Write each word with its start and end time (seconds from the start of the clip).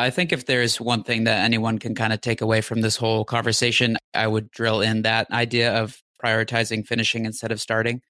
I 0.00 0.10
think 0.10 0.32
if 0.32 0.46
there's 0.46 0.80
one 0.80 1.02
thing 1.02 1.24
that 1.24 1.40
anyone 1.40 1.80
can 1.80 1.96
kind 1.96 2.12
of 2.12 2.20
take 2.20 2.40
away 2.40 2.60
from 2.60 2.82
this 2.82 2.96
whole 2.96 3.24
conversation, 3.24 3.96
I 4.14 4.28
would 4.28 4.48
drill 4.52 4.80
in 4.80 5.02
that 5.02 5.28
idea 5.32 5.74
of 5.74 6.00
prioritizing 6.24 6.86
finishing 6.86 7.26
instead 7.26 7.50
of 7.50 7.60
starting. 7.60 8.00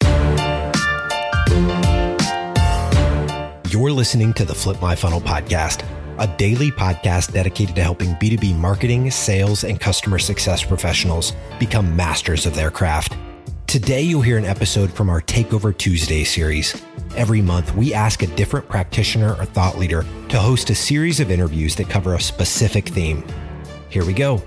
You're 3.70 3.90
listening 3.90 4.34
to 4.34 4.44
the 4.44 4.54
Flip 4.54 4.78
My 4.82 4.94
Funnel 4.94 5.22
podcast, 5.22 5.82
a 6.18 6.26
daily 6.36 6.70
podcast 6.70 7.32
dedicated 7.32 7.74
to 7.76 7.82
helping 7.82 8.10
B2B 8.16 8.54
marketing, 8.54 9.10
sales, 9.10 9.64
and 9.64 9.80
customer 9.80 10.18
success 10.18 10.62
professionals 10.62 11.32
become 11.58 11.96
masters 11.96 12.44
of 12.44 12.54
their 12.54 12.70
craft. 12.70 13.16
Today, 13.68 14.00
you'll 14.00 14.22
hear 14.22 14.38
an 14.38 14.46
episode 14.46 14.90
from 14.90 15.10
our 15.10 15.20
Takeover 15.20 15.76
Tuesday 15.76 16.24
series. 16.24 16.82
Every 17.16 17.42
month, 17.42 17.76
we 17.76 17.92
ask 17.92 18.22
a 18.22 18.26
different 18.28 18.66
practitioner 18.66 19.34
or 19.34 19.44
thought 19.44 19.76
leader 19.76 20.06
to 20.30 20.38
host 20.38 20.70
a 20.70 20.74
series 20.74 21.20
of 21.20 21.30
interviews 21.30 21.76
that 21.76 21.90
cover 21.90 22.14
a 22.14 22.20
specific 22.20 22.88
theme. 22.88 23.22
Here 23.90 24.06
we 24.06 24.14
go. 24.14 24.42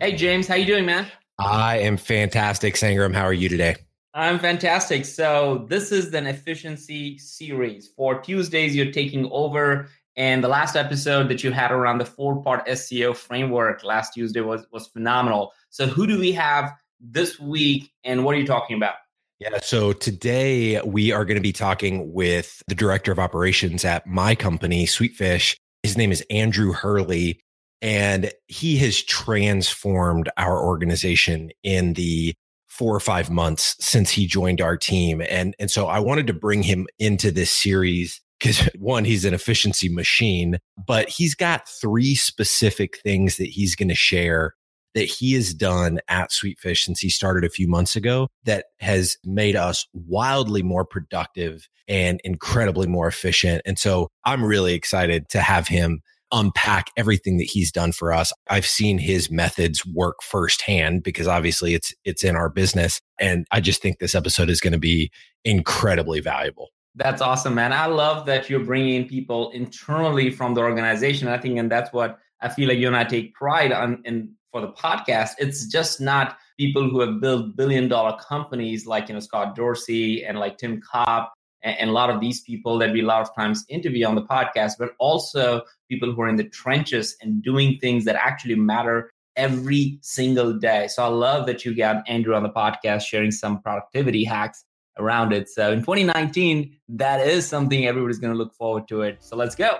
Hey 0.00 0.16
James, 0.16 0.48
how 0.48 0.56
you 0.56 0.66
doing, 0.66 0.84
man? 0.84 1.06
I 1.38 1.78
am 1.78 1.96
fantastic, 1.96 2.74
Sangram. 2.74 3.14
How 3.14 3.22
are 3.22 3.32
you 3.32 3.48
today? 3.48 3.76
I'm 4.12 4.40
fantastic. 4.40 5.04
So 5.04 5.64
this 5.68 5.92
is 5.92 6.12
an 6.12 6.26
efficiency 6.26 7.18
series. 7.18 7.86
For 7.96 8.20
Tuesdays, 8.20 8.74
you're 8.74 8.90
taking 8.90 9.28
over. 9.30 9.88
And 10.18 10.42
the 10.42 10.48
last 10.48 10.76
episode 10.76 11.28
that 11.28 11.44
you 11.44 11.52
had 11.52 11.70
around 11.70 11.98
the 11.98 12.06
four-part 12.06 12.66
SEO 12.66 13.14
framework 13.14 13.84
last 13.84 14.14
Tuesday 14.14 14.40
was 14.40 14.66
was 14.72 14.86
phenomenal. 14.86 15.52
So 15.76 15.86
who 15.86 16.06
do 16.06 16.18
we 16.18 16.32
have 16.32 16.72
this 17.00 17.38
week 17.38 17.90
and 18.02 18.24
what 18.24 18.34
are 18.34 18.38
you 18.38 18.46
talking 18.46 18.78
about? 18.78 18.94
Yeah, 19.38 19.58
so 19.60 19.92
today 19.92 20.80
we 20.80 21.12
are 21.12 21.26
going 21.26 21.34
to 21.34 21.42
be 21.42 21.52
talking 21.52 22.14
with 22.14 22.62
the 22.66 22.74
director 22.74 23.12
of 23.12 23.18
operations 23.18 23.84
at 23.84 24.06
my 24.06 24.34
company, 24.34 24.86
Sweetfish. 24.86 25.54
His 25.82 25.98
name 25.98 26.12
is 26.12 26.24
Andrew 26.30 26.72
Hurley, 26.72 27.42
and 27.82 28.32
he 28.46 28.78
has 28.78 29.02
transformed 29.02 30.30
our 30.38 30.64
organization 30.64 31.50
in 31.62 31.92
the 31.92 32.32
four 32.68 32.96
or 32.96 33.00
five 33.00 33.28
months 33.28 33.76
since 33.78 34.10
he 34.10 34.26
joined 34.26 34.62
our 34.62 34.78
team. 34.78 35.20
And, 35.28 35.54
and 35.58 35.70
so 35.70 35.88
I 35.88 35.98
wanted 35.98 36.26
to 36.28 36.32
bring 36.32 36.62
him 36.62 36.86
into 36.98 37.30
this 37.30 37.50
series 37.50 38.22
because 38.40 38.60
one, 38.78 39.04
he's 39.04 39.26
an 39.26 39.34
efficiency 39.34 39.90
machine, 39.90 40.58
but 40.86 41.10
he's 41.10 41.34
got 41.34 41.68
three 41.68 42.14
specific 42.14 42.96
things 43.02 43.36
that 43.36 43.48
he's 43.48 43.76
going 43.76 43.90
to 43.90 43.94
share 43.94 44.54
that 44.96 45.04
he 45.04 45.34
has 45.34 45.52
done 45.52 46.00
at 46.08 46.30
Sweetfish 46.30 46.84
since 46.84 47.00
he 47.00 47.10
started 47.10 47.44
a 47.44 47.50
few 47.50 47.68
months 47.68 47.96
ago 47.96 48.28
that 48.44 48.64
has 48.80 49.18
made 49.24 49.54
us 49.54 49.86
wildly 49.92 50.62
more 50.62 50.86
productive 50.86 51.68
and 51.86 52.18
incredibly 52.24 52.86
more 52.86 53.06
efficient. 53.06 53.60
And 53.66 53.78
so 53.78 54.08
I'm 54.24 54.42
really 54.42 54.72
excited 54.72 55.28
to 55.28 55.40
have 55.42 55.68
him 55.68 56.00
unpack 56.32 56.90
everything 56.96 57.36
that 57.36 57.44
he's 57.44 57.70
done 57.70 57.92
for 57.92 58.10
us. 58.10 58.32
I've 58.48 58.66
seen 58.66 58.96
his 58.96 59.30
methods 59.30 59.84
work 59.84 60.22
firsthand 60.22 61.02
because 61.02 61.28
obviously 61.28 61.74
it's 61.74 61.92
it's 62.06 62.24
in 62.24 62.34
our 62.34 62.48
business 62.48 62.98
and 63.20 63.46
I 63.52 63.60
just 63.60 63.82
think 63.82 63.98
this 63.98 64.14
episode 64.14 64.48
is 64.48 64.62
going 64.62 64.72
to 64.72 64.78
be 64.78 65.10
incredibly 65.44 66.20
valuable. 66.20 66.70
That's 66.94 67.20
awesome, 67.20 67.54
man. 67.54 67.74
I 67.74 67.84
love 67.86 68.24
that 68.26 68.48
you're 68.48 68.64
bringing 68.64 69.06
people 69.06 69.50
internally 69.50 70.30
from 70.30 70.54
the 70.54 70.62
organization. 70.62 71.28
I 71.28 71.36
think 71.36 71.58
and 71.58 71.70
that's 71.70 71.92
what 71.92 72.18
I 72.40 72.48
feel 72.48 72.68
like 72.68 72.78
you 72.78 72.86
and 72.86 72.96
I 72.96 73.04
take 73.04 73.34
pride 73.34 73.70
on 73.70 74.02
in 74.04 74.35
for 74.52 74.60
the 74.60 74.68
podcast. 74.68 75.32
It's 75.38 75.66
just 75.66 76.00
not 76.00 76.36
people 76.58 76.88
who 76.88 77.00
have 77.00 77.20
built 77.20 77.56
billion 77.56 77.88
dollar 77.88 78.16
companies 78.18 78.86
like 78.86 79.08
you 79.08 79.14
know 79.14 79.20
Scott 79.20 79.54
Dorsey 79.54 80.24
and 80.24 80.38
like 80.38 80.58
Tim 80.58 80.80
Kopp 80.80 81.32
and, 81.62 81.78
and 81.78 81.90
a 81.90 81.92
lot 81.92 82.10
of 82.10 82.20
these 82.20 82.40
people 82.40 82.78
that 82.78 82.92
we 82.92 83.02
a 83.02 83.06
lot 83.06 83.22
of 83.22 83.34
times 83.34 83.64
interview 83.68 84.06
on 84.06 84.14
the 84.14 84.22
podcast, 84.22 84.72
but 84.78 84.90
also 84.98 85.62
people 85.90 86.12
who 86.12 86.22
are 86.22 86.28
in 86.28 86.36
the 86.36 86.48
trenches 86.48 87.16
and 87.20 87.42
doing 87.42 87.78
things 87.78 88.04
that 88.04 88.16
actually 88.16 88.54
matter 88.54 89.10
every 89.36 89.98
single 90.00 90.54
day. 90.54 90.88
So 90.88 91.04
I 91.04 91.08
love 91.08 91.46
that 91.46 91.64
you 91.64 91.74
got 91.74 92.08
Andrew 92.08 92.34
on 92.34 92.42
the 92.42 92.50
podcast 92.50 93.02
sharing 93.02 93.30
some 93.30 93.60
productivity 93.60 94.24
hacks 94.24 94.64
around 94.98 95.32
it. 95.32 95.48
So 95.48 95.72
in 95.72 95.80
2019, 95.80 96.74
that 96.88 97.26
is 97.26 97.46
something 97.46 97.86
everybody's 97.86 98.18
going 98.18 98.32
to 98.32 98.38
look 98.38 98.54
forward 98.54 98.88
to 98.88 99.02
it. 99.02 99.18
So 99.20 99.36
let's 99.36 99.54
go. 99.54 99.78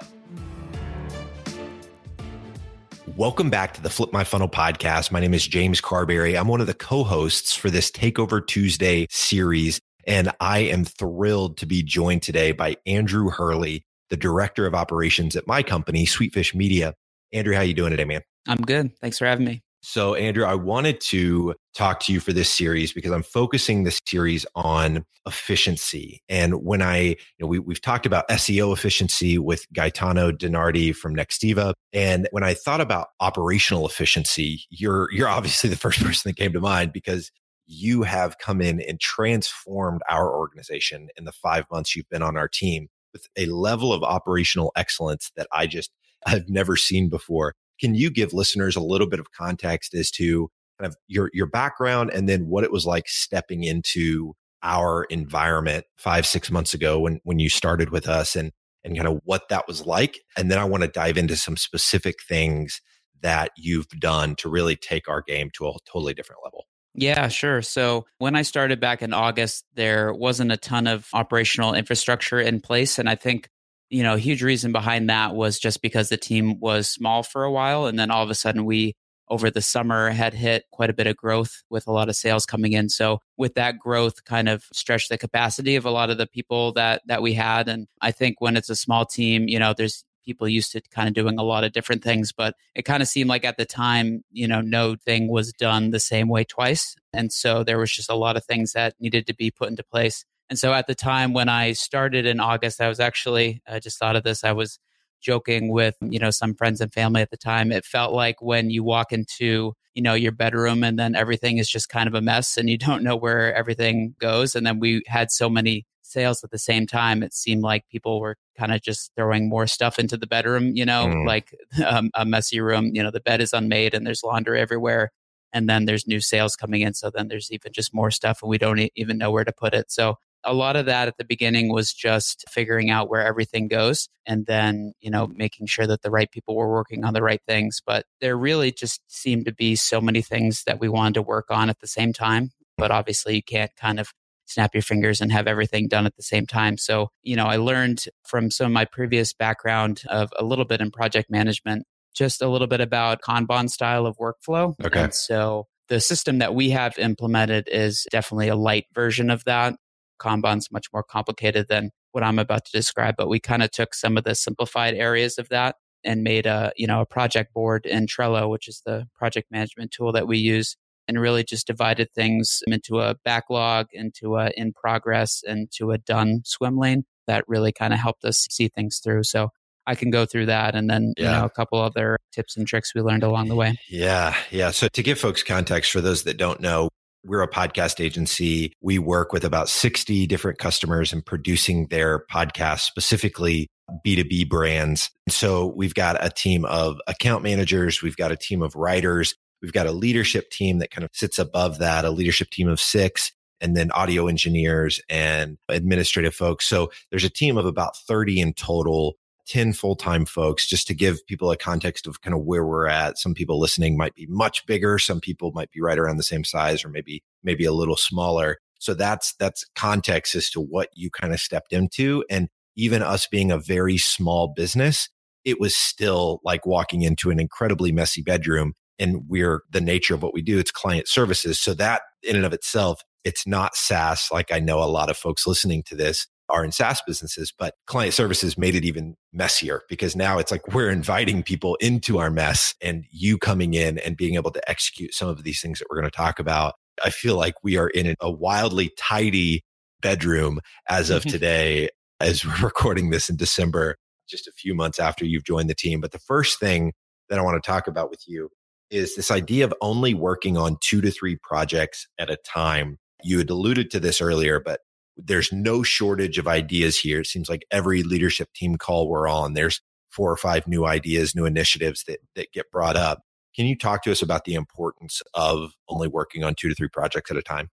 Welcome 3.16 3.48
back 3.48 3.72
to 3.72 3.82
the 3.82 3.88
Flip 3.88 4.12
My 4.12 4.24
Funnel 4.24 4.46
podcast. 4.46 5.10
My 5.10 5.20
name 5.20 5.32
is 5.32 5.46
James 5.46 5.80
Carbary. 5.80 6.38
I'm 6.38 6.48
one 6.48 6.60
of 6.60 6.66
the 6.66 6.74
co-hosts 6.74 7.54
for 7.54 7.70
this 7.70 7.90
Takeover 7.90 8.46
Tuesday 8.46 9.06
series. 9.08 9.80
And 10.06 10.30
I 10.38 10.58
am 10.58 10.84
thrilled 10.84 11.56
to 11.58 11.66
be 11.66 11.82
joined 11.82 12.20
today 12.22 12.52
by 12.52 12.76
Andrew 12.84 13.30
Hurley, 13.30 13.86
the 14.10 14.18
director 14.18 14.66
of 14.66 14.74
operations 14.74 15.34
at 15.34 15.46
my 15.46 15.62
company, 15.62 16.04
Sweetfish 16.04 16.54
Media. 16.54 16.92
Andrew, 17.32 17.54
how 17.54 17.62
are 17.62 17.64
you 17.64 17.72
doing 17.72 17.92
today, 17.92 18.04
man? 18.04 18.20
I'm 18.46 18.58
good. 18.58 18.94
Thanks 18.98 19.16
for 19.16 19.24
having 19.24 19.46
me. 19.46 19.62
So, 19.88 20.16
Andrew, 20.16 20.44
I 20.44 20.56
wanted 20.56 21.00
to 21.12 21.54
talk 21.72 22.00
to 22.00 22.12
you 22.12 22.18
for 22.18 22.32
this 22.32 22.50
series 22.50 22.92
because 22.92 23.12
I'm 23.12 23.22
focusing 23.22 23.84
this 23.84 24.02
series 24.04 24.44
on 24.56 25.04
efficiency. 25.28 26.24
And 26.28 26.64
when 26.64 26.82
I, 26.82 26.98
you 27.00 27.16
know, 27.38 27.46
we, 27.46 27.60
we've 27.60 27.80
talked 27.80 28.04
about 28.04 28.28
SEO 28.28 28.72
efficiency 28.72 29.38
with 29.38 29.64
Gaetano 29.72 30.32
DiNardi 30.32 30.92
from 30.92 31.14
Nextiva. 31.14 31.72
And 31.92 32.26
when 32.32 32.42
I 32.42 32.52
thought 32.52 32.80
about 32.80 33.10
operational 33.20 33.86
efficiency, 33.86 34.64
you're, 34.70 35.08
you're 35.12 35.28
obviously 35.28 35.70
the 35.70 35.76
first 35.76 36.02
person 36.02 36.30
that 36.30 36.36
came 36.36 36.52
to 36.52 36.60
mind 36.60 36.92
because 36.92 37.30
you 37.64 38.02
have 38.02 38.38
come 38.38 38.60
in 38.60 38.80
and 38.80 38.98
transformed 38.98 40.02
our 40.10 40.36
organization 40.36 41.10
in 41.16 41.26
the 41.26 41.32
five 41.32 41.64
months 41.70 41.94
you've 41.94 42.08
been 42.08 42.22
on 42.22 42.36
our 42.36 42.48
team 42.48 42.88
with 43.12 43.28
a 43.36 43.46
level 43.46 43.92
of 43.92 44.02
operational 44.02 44.72
excellence 44.74 45.30
that 45.36 45.46
I 45.52 45.68
just 45.68 45.92
have 46.26 46.48
never 46.48 46.74
seen 46.74 47.08
before. 47.08 47.54
Can 47.80 47.94
you 47.94 48.10
give 48.10 48.32
listeners 48.32 48.76
a 48.76 48.80
little 48.80 49.08
bit 49.08 49.20
of 49.20 49.32
context 49.32 49.94
as 49.94 50.10
to 50.12 50.50
kind 50.78 50.88
of 50.88 50.96
your 51.08 51.30
your 51.32 51.46
background 51.46 52.10
and 52.12 52.28
then 52.28 52.48
what 52.48 52.64
it 52.64 52.72
was 52.72 52.86
like 52.86 53.08
stepping 53.08 53.64
into 53.64 54.34
our 54.62 55.04
environment 55.04 55.84
five 55.96 56.26
six 56.26 56.50
months 56.50 56.74
ago 56.74 56.98
when 57.00 57.20
when 57.24 57.38
you 57.38 57.48
started 57.48 57.90
with 57.90 58.08
us 58.08 58.36
and 58.36 58.52
and 58.84 58.96
kind 58.96 59.08
of 59.08 59.20
what 59.24 59.48
that 59.48 59.66
was 59.66 59.86
like 59.86 60.18
and 60.36 60.50
then 60.50 60.58
i 60.58 60.64
want 60.64 60.82
to 60.82 60.88
dive 60.88 61.16
into 61.16 61.36
some 61.36 61.56
specific 61.56 62.16
things 62.28 62.80
that 63.22 63.50
you've 63.56 63.88
done 64.00 64.34
to 64.36 64.48
really 64.48 64.76
take 64.76 65.08
our 65.08 65.22
game 65.22 65.50
to 65.54 65.66
a 65.66 65.72
totally 65.90 66.14
different 66.14 66.40
level 66.44 66.66
yeah, 66.98 67.28
sure. 67.28 67.60
So 67.60 68.06
when 68.18 68.36
I 68.36 68.40
started 68.40 68.80
back 68.80 69.02
in 69.02 69.12
August, 69.12 69.66
there 69.74 70.14
wasn't 70.14 70.50
a 70.50 70.56
ton 70.56 70.86
of 70.86 71.08
operational 71.12 71.74
infrastructure 71.74 72.40
in 72.40 72.58
place. 72.58 72.98
And 72.98 73.06
I 73.06 73.16
think, 73.16 73.50
you 73.90 74.02
know, 74.02 74.16
huge 74.16 74.42
reason 74.42 74.72
behind 74.72 75.08
that 75.10 75.34
was 75.34 75.58
just 75.58 75.82
because 75.82 76.08
the 76.08 76.16
team 76.16 76.58
was 76.60 76.88
small 76.88 77.22
for 77.22 77.44
a 77.44 77.52
while. 77.52 77.86
And 77.86 77.98
then 77.98 78.10
all 78.10 78.22
of 78.22 78.30
a 78.30 78.34
sudden, 78.34 78.64
we 78.64 78.94
over 79.28 79.50
the 79.50 79.62
summer 79.62 80.10
had 80.10 80.34
hit 80.34 80.64
quite 80.70 80.90
a 80.90 80.94
bit 80.94 81.06
of 81.06 81.16
growth 81.16 81.62
with 81.68 81.86
a 81.86 81.92
lot 81.92 82.08
of 82.08 82.16
sales 82.16 82.46
coming 82.46 82.72
in. 82.72 82.88
So 82.88 83.20
with 83.36 83.54
that 83.54 83.78
growth 83.78 84.24
kind 84.24 84.48
of 84.48 84.64
stretched 84.72 85.08
the 85.08 85.18
capacity 85.18 85.76
of 85.76 85.84
a 85.84 85.90
lot 85.90 86.10
of 86.10 86.18
the 86.18 86.26
people 86.26 86.72
that 86.72 87.02
that 87.06 87.22
we 87.22 87.32
had 87.32 87.68
and 87.68 87.88
I 88.00 88.12
think 88.12 88.40
when 88.40 88.56
it's 88.56 88.70
a 88.70 88.76
small 88.76 89.04
team, 89.04 89.48
you 89.48 89.58
know, 89.58 89.74
there's 89.76 90.04
people 90.24 90.48
used 90.48 90.72
to 90.72 90.80
kind 90.90 91.08
of 91.08 91.14
doing 91.14 91.38
a 91.38 91.42
lot 91.42 91.64
of 91.64 91.72
different 91.72 92.02
things, 92.02 92.32
but 92.32 92.54
it 92.74 92.82
kind 92.82 93.02
of 93.02 93.08
seemed 93.08 93.28
like 93.28 93.44
at 93.44 93.56
the 93.56 93.64
time, 93.64 94.24
you 94.32 94.46
know, 94.46 94.60
no 94.60 94.96
thing 94.96 95.28
was 95.28 95.52
done 95.52 95.90
the 95.90 96.00
same 96.00 96.28
way 96.28 96.44
twice. 96.44 96.96
And 97.12 97.32
so 97.32 97.62
there 97.62 97.78
was 97.78 97.92
just 97.92 98.10
a 98.10 98.16
lot 98.16 98.36
of 98.36 98.44
things 98.44 98.72
that 98.72 98.94
needed 99.00 99.26
to 99.28 99.34
be 99.34 99.50
put 99.50 99.70
into 99.70 99.84
place. 99.84 100.24
And 100.48 100.58
so 100.58 100.72
at 100.72 100.86
the 100.86 100.94
time 100.94 101.32
when 101.32 101.48
I 101.48 101.72
started 101.72 102.26
in 102.26 102.40
August, 102.40 102.80
I 102.80 102.88
was 102.88 103.00
actually, 103.00 103.62
I 103.66 103.80
just 103.80 103.98
thought 103.98 104.16
of 104.16 104.22
this, 104.22 104.44
I 104.44 104.52
was 104.52 104.78
joking 105.20 105.70
with, 105.70 105.96
you 106.00 106.18
know, 106.18 106.30
some 106.30 106.54
friends 106.54 106.80
and 106.80 106.92
family 106.92 107.20
at 107.20 107.30
the 107.30 107.36
time. 107.36 107.72
It 107.72 107.84
felt 107.84 108.12
like 108.12 108.40
when 108.40 108.70
you 108.70 108.84
walk 108.84 109.12
into, 109.12 109.74
you 109.94 110.02
know, 110.02 110.14
your 110.14 110.32
bedroom 110.32 110.84
and 110.84 110.98
then 110.98 111.16
everything 111.16 111.58
is 111.58 111.68
just 111.68 111.88
kind 111.88 112.06
of 112.06 112.14
a 112.14 112.20
mess 112.20 112.56
and 112.56 112.70
you 112.70 112.78
don't 112.86 113.02
know 113.02 113.16
where 113.16 113.54
everything 113.54 114.14
goes. 114.18 114.54
And 114.54 114.66
then 114.66 114.78
we 114.78 115.02
had 115.06 115.30
so 115.30 115.48
many 115.50 115.86
sales 116.02 116.44
at 116.44 116.50
the 116.50 116.58
same 116.58 116.86
time, 116.86 117.22
it 117.22 117.34
seemed 117.34 117.62
like 117.62 117.88
people 117.88 118.20
were 118.20 118.36
kind 118.56 118.72
of 118.72 118.80
just 118.80 119.10
throwing 119.16 119.48
more 119.48 119.66
stuff 119.66 119.98
into 119.98 120.16
the 120.16 120.26
bedroom, 120.26 120.76
you 120.76 120.84
know, 120.84 121.06
mm. 121.06 121.26
like 121.26 121.54
um, 121.84 122.10
a 122.14 122.24
messy 122.24 122.60
room, 122.60 122.90
you 122.94 123.02
know, 123.02 123.10
the 123.10 123.20
bed 123.20 123.40
is 123.40 123.52
unmade 123.52 123.92
and 123.92 124.06
there's 124.06 124.22
laundry 124.22 124.60
everywhere. 124.60 125.10
And 125.52 125.68
then 125.68 125.86
there's 125.86 126.06
new 126.06 126.20
sales 126.20 126.54
coming 126.54 126.82
in. 126.82 126.94
So 126.94 127.10
then 127.10 127.28
there's 127.28 127.50
even 127.50 127.72
just 127.72 127.94
more 127.94 128.10
stuff 128.10 128.40
and 128.42 128.50
we 128.50 128.58
don't 128.58 128.90
even 128.94 129.18
know 129.18 129.30
where 129.30 129.44
to 129.44 129.52
put 129.52 129.74
it. 129.74 129.90
So 129.90 130.18
a 130.46 130.54
lot 130.54 130.76
of 130.76 130.86
that 130.86 131.08
at 131.08 131.16
the 131.18 131.24
beginning 131.24 131.72
was 131.72 131.92
just 131.92 132.44
figuring 132.48 132.88
out 132.88 133.10
where 133.10 133.26
everything 133.26 133.68
goes 133.68 134.08
and 134.24 134.46
then, 134.46 134.92
you 135.00 135.10
know, 135.10 135.26
making 135.26 135.66
sure 135.66 135.86
that 135.86 136.02
the 136.02 136.10
right 136.10 136.30
people 136.30 136.56
were 136.56 136.72
working 136.72 137.04
on 137.04 137.12
the 137.12 137.22
right 137.22 137.42
things. 137.46 137.82
But 137.84 138.06
there 138.20 138.36
really 138.36 138.72
just 138.72 139.02
seemed 139.08 139.44
to 139.46 139.52
be 139.52 139.76
so 139.76 140.00
many 140.00 140.22
things 140.22 140.62
that 140.66 140.80
we 140.80 140.88
wanted 140.88 141.14
to 141.14 141.22
work 141.22 141.46
on 141.50 141.68
at 141.68 141.80
the 141.80 141.86
same 141.86 142.12
time. 142.12 142.52
But 142.78 142.90
obviously, 142.90 143.34
you 143.34 143.42
can't 143.42 143.74
kind 143.76 143.98
of 143.98 144.12
snap 144.46 144.74
your 144.74 144.82
fingers 144.82 145.20
and 145.20 145.32
have 145.32 145.46
everything 145.46 145.88
done 145.88 146.06
at 146.06 146.16
the 146.16 146.22
same 146.22 146.46
time. 146.46 146.78
So, 146.78 147.08
you 147.22 147.36
know, 147.36 147.46
I 147.46 147.56
learned 147.56 148.04
from 148.24 148.50
some 148.50 148.66
of 148.66 148.72
my 148.72 148.84
previous 148.84 149.32
background 149.32 150.02
of 150.08 150.30
a 150.38 150.44
little 150.44 150.64
bit 150.64 150.80
in 150.80 150.90
project 150.90 151.30
management, 151.30 151.84
just 152.14 152.40
a 152.40 152.48
little 152.48 152.68
bit 152.68 152.80
about 152.80 153.22
Kanban 153.22 153.68
style 153.68 154.06
of 154.06 154.16
workflow. 154.18 154.74
Okay. 154.84 155.04
And 155.04 155.14
so 155.14 155.66
the 155.88 156.00
system 156.00 156.38
that 156.38 156.54
we 156.54 156.70
have 156.70 156.98
implemented 156.98 157.68
is 157.70 158.06
definitely 158.10 158.48
a 158.48 158.56
light 158.56 158.86
version 158.94 159.30
of 159.30 159.44
that. 159.44 159.74
Kanban's 160.20 160.70
much 160.70 160.86
more 160.92 161.02
complicated 161.02 161.66
than 161.68 161.90
what 162.12 162.24
I'm 162.24 162.38
about 162.38 162.64
to 162.64 162.72
describe, 162.72 163.14
but 163.16 163.28
we 163.28 163.40
kind 163.40 163.62
of 163.62 163.70
took 163.70 163.94
some 163.94 164.16
of 164.16 164.24
the 164.24 164.34
simplified 164.34 164.94
areas 164.94 165.38
of 165.38 165.48
that 165.50 165.76
and 166.04 166.22
made 166.22 166.46
a, 166.46 166.72
you 166.76 166.86
know, 166.86 167.00
a 167.00 167.06
project 167.06 167.52
board 167.52 167.84
in 167.84 168.06
Trello, 168.06 168.48
which 168.48 168.68
is 168.68 168.82
the 168.86 169.06
project 169.14 169.50
management 169.50 169.90
tool 169.90 170.12
that 170.12 170.28
we 170.28 170.38
use 170.38 170.76
and 171.08 171.20
really 171.20 171.44
just 171.44 171.66
divided 171.66 172.12
things 172.14 172.62
into 172.66 173.00
a 173.00 173.16
backlog, 173.24 173.86
into 173.92 174.36
a 174.36 174.50
in 174.56 174.72
progress, 174.72 175.42
and 175.46 175.70
to 175.72 175.92
a 175.92 175.98
done 175.98 176.42
swim 176.44 176.78
lane. 176.78 177.04
That 177.26 177.44
really 177.48 177.72
kind 177.72 177.92
of 177.92 177.98
helped 177.98 178.24
us 178.24 178.46
see 178.50 178.68
things 178.68 179.00
through. 179.02 179.24
So 179.24 179.50
I 179.86 179.94
can 179.94 180.10
go 180.10 180.26
through 180.26 180.46
that 180.46 180.74
and 180.74 180.90
then, 180.90 181.12
yeah. 181.16 181.24
you 181.24 181.38
know, 181.38 181.44
a 181.44 181.50
couple 181.50 181.80
other 181.80 182.18
tips 182.32 182.56
and 182.56 182.66
tricks 182.66 182.94
we 182.94 183.02
learned 183.02 183.22
along 183.22 183.48
the 183.48 183.54
way. 183.54 183.78
Yeah. 183.88 184.34
Yeah. 184.50 184.70
So 184.70 184.88
to 184.88 185.02
give 185.02 185.18
folks 185.18 185.42
context 185.42 185.92
for 185.92 186.00
those 186.00 186.24
that 186.24 186.36
don't 186.36 186.60
know, 186.60 186.88
we're 187.26 187.42
a 187.42 187.50
podcast 187.50 188.02
agency. 188.02 188.72
We 188.80 188.98
work 188.98 189.32
with 189.32 189.44
about 189.44 189.68
60 189.68 190.26
different 190.26 190.58
customers 190.58 191.12
in 191.12 191.22
producing 191.22 191.88
their 191.88 192.24
podcasts, 192.30 192.80
specifically 192.80 193.68
B2B 194.06 194.48
brands. 194.48 195.10
So 195.28 195.66
we've 195.66 195.94
got 195.94 196.24
a 196.24 196.30
team 196.30 196.64
of 196.64 196.98
account 197.06 197.42
managers. 197.42 198.02
We've 198.02 198.16
got 198.16 198.32
a 198.32 198.36
team 198.36 198.62
of 198.62 198.74
writers. 198.74 199.34
We've 199.62 199.72
got 199.72 199.86
a 199.86 199.92
leadership 199.92 200.50
team 200.50 200.78
that 200.78 200.90
kind 200.90 201.04
of 201.04 201.10
sits 201.12 201.38
above 201.38 201.78
that, 201.78 202.04
a 202.04 202.10
leadership 202.10 202.50
team 202.50 202.68
of 202.68 202.80
six, 202.80 203.32
and 203.60 203.76
then 203.76 203.90
audio 203.92 204.28
engineers 204.28 205.00
and 205.08 205.56
administrative 205.68 206.34
folks. 206.34 206.66
So 206.66 206.90
there's 207.10 207.24
a 207.24 207.30
team 207.30 207.56
of 207.56 207.66
about 207.66 207.96
30 207.96 208.40
in 208.40 208.52
total 208.52 209.16
10 209.46 209.72
full-time 209.72 210.26
folks 210.26 210.66
just 210.66 210.86
to 210.86 210.94
give 210.94 211.26
people 211.26 211.50
a 211.50 211.56
context 211.56 212.06
of 212.06 212.20
kind 212.20 212.34
of 212.34 212.42
where 212.42 212.64
we're 212.64 212.86
at. 212.86 213.18
Some 213.18 213.34
people 213.34 213.60
listening 213.60 213.96
might 213.96 214.14
be 214.14 214.26
much 214.26 214.66
bigger 214.66 214.98
some 214.98 215.20
people 215.20 215.52
might 215.52 215.70
be 215.70 215.80
right 215.80 215.98
around 215.98 216.16
the 216.16 216.22
same 216.22 216.44
size 216.44 216.84
or 216.84 216.88
maybe 216.88 217.22
maybe 217.42 217.64
a 217.64 217.72
little 217.72 217.96
smaller. 217.96 218.58
So 218.78 218.94
that's 218.94 219.34
that's 219.38 219.64
context 219.74 220.34
as 220.34 220.50
to 220.50 220.60
what 220.60 220.90
you 220.94 221.10
kind 221.10 221.32
of 221.32 221.40
stepped 221.40 221.72
into 221.72 222.24
and 222.28 222.48
even 222.76 223.02
us 223.02 223.26
being 223.26 223.50
a 223.50 223.58
very 223.58 223.96
small 223.96 224.48
business 224.54 225.08
it 225.44 225.60
was 225.60 225.76
still 225.76 226.40
like 226.44 226.66
walking 226.66 227.02
into 227.02 227.30
an 227.30 227.38
incredibly 227.38 227.92
messy 227.92 228.20
bedroom 228.20 228.74
and 228.98 229.22
we're 229.28 229.62
the 229.70 229.80
nature 229.80 230.14
of 230.14 230.22
what 230.22 230.34
we 230.34 230.42
do 230.42 230.58
it's 230.58 230.70
client 230.70 231.08
services. 231.08 231.60
So 231.60 231.72
that 231.74 232.02
in 232.22 232.36
and 232.36 232.44
of 232.44 232.52
itself 232.52 233.00
it's 233.24 233.46
not 233.46 233.76
SaaS 233.76 234.28
like 234.30 234.52
I 234.52 234.60
know 234.60 234.82
a 234.82 234.84
lot 234.84 235.10
of 235.10 235.16
folks 235.16 235.46
listening 235.46 235.82
to 235.84 235.94
this 235.94 236.26
are 236.48 236.64
in 236.64 236.72
SaaS 236.72 237.02
businesses, 237.06 237.52
but 237.56 237.74
client 237.86 238.14
services 238.14 238.56
made 238.56 238.74
it 238.74 238.84
even 238.84 239.16
messier 239.32 239.82
because 239.88 240.14
now 240.14 240.38
it's 240.38 240.50
like 240.50 240.66
we're 240.68 240.90
inviting 240.90 241.42
people 241.42 241.76
into 241.76 242.18
our 242.18 242.30
mess 242.30 242.74
and 242.80 243.04
you 243.10 243.38
coming 243.38 243.74
in 243.74 243.98
and 243.98 244.16
being 244.16 244.34
able 244.36 244.50
to 244.52 244.70
execute 244.70 245.12
some 245.12 245.28
of 245.28 245.42
these 245.42 245.60
things 245.60 245.78
that 245.78 245.86
we're 245.90 246.00
going 246.00 246.10
to 246.10 246.16
talk 246.16 246.38
about. 246.38 246.74
I 247.04 247.10
feel 247.10 247.36
like 247.36 247.54
we 247.62 247.76
are 247.76 247.88
in 247.88 248.14
a 248.20 248.30
wildly 248.30 248.90
tidy 248.96 249.64
bedroom 250.00 250.60
as 250.88 251.10
of 251.10 251.22
mm-hmm. 251.22 251.30
today, 251.30 251.88
as 252.20 252.44
we're 252.44 252.56
recording 252.62 253.10
this 253.10 253.28
in 253.28 253.36
December, 253.36 253.96
just 254.28 254.46
a 254.46 254.52
few 254.52 254.74
months 254.74 254.98
after 254.98 255.24
you've 255.24 255.44
joined 255.44 255.68
the 255.68 255.74
team. 255.74 256.00
But 256.00 256.12
the 256.12 256.18
first 256.18 256.60
thing 256.60 256.92
that 257.28 257.38
I 257.38 257.42
want 257.42 257.62
to 257.62 257.66
talk 257.66 257.88
about 257.88 258.10
with 258.10 258.20
you 258.26 258.50
is 258.90 259.16
this 259.16 259.30
idea 259.30 259.64
of 259.64 259.74
only 259.80 260.14
working 260.14 260.56
on 260.56 260.76
two 260.80 261.00
to 261.00 261.10
three 261.10 261.36
projects 261.42 262.06
at 262.18 262.30
a 262.30 262.36
time. 262.36 262.98
You 263.24 263.38
had 263.38 263.50
alluded 263.50 263.90
to 263.90 264.00
this 264.00 264.20
earlier, 264.20 264.60
but 264.60 264.80
there's 265.16 265.52
no 265.52 265.82
shortage 265.82 266.38
of 266.38 266.46
ideas 266.46 266.98
here. 266.98 267.20
It 267.20 267.26
seems 267.26 267.48
like 267.48 267.64
every 267.70 268.02
leadership 268.02 268.52
team 268.54 268.76
call 268.76 269.08
we're 269.08 269.28
on, 269.28 269.54
there's 269.54 269.80
four 270.10 270.30
or 270.30 270.36
five 270.36 270.66
new 270.66 270.86
ideas, 270.86 271.34
new 271.34 271.44
initiatives 271.44 272.04
that, 272.06 272.20
that 272.34 272.52
get 272.52 272.70
brought 272.70 272.96
up. 272.96 273.22
Can 273.54 273.66
you 273.66 273.76
talk 273.76 274.02
to 274.04 274.12
us 274.12 274.22
about 274.22 274.44
the 274.44 274.54
importance 274.54 275.22
of 275.34 275.72
only 275.88 276.08
working 276.08 276.44
on 276.44 276.54
two 276.54 276.68
to 276.68 276.74
three 276.74 276.88
projects 276.88 277.30
at 277.30 277.36
a 277.36 277.42
time? 277.42 277.70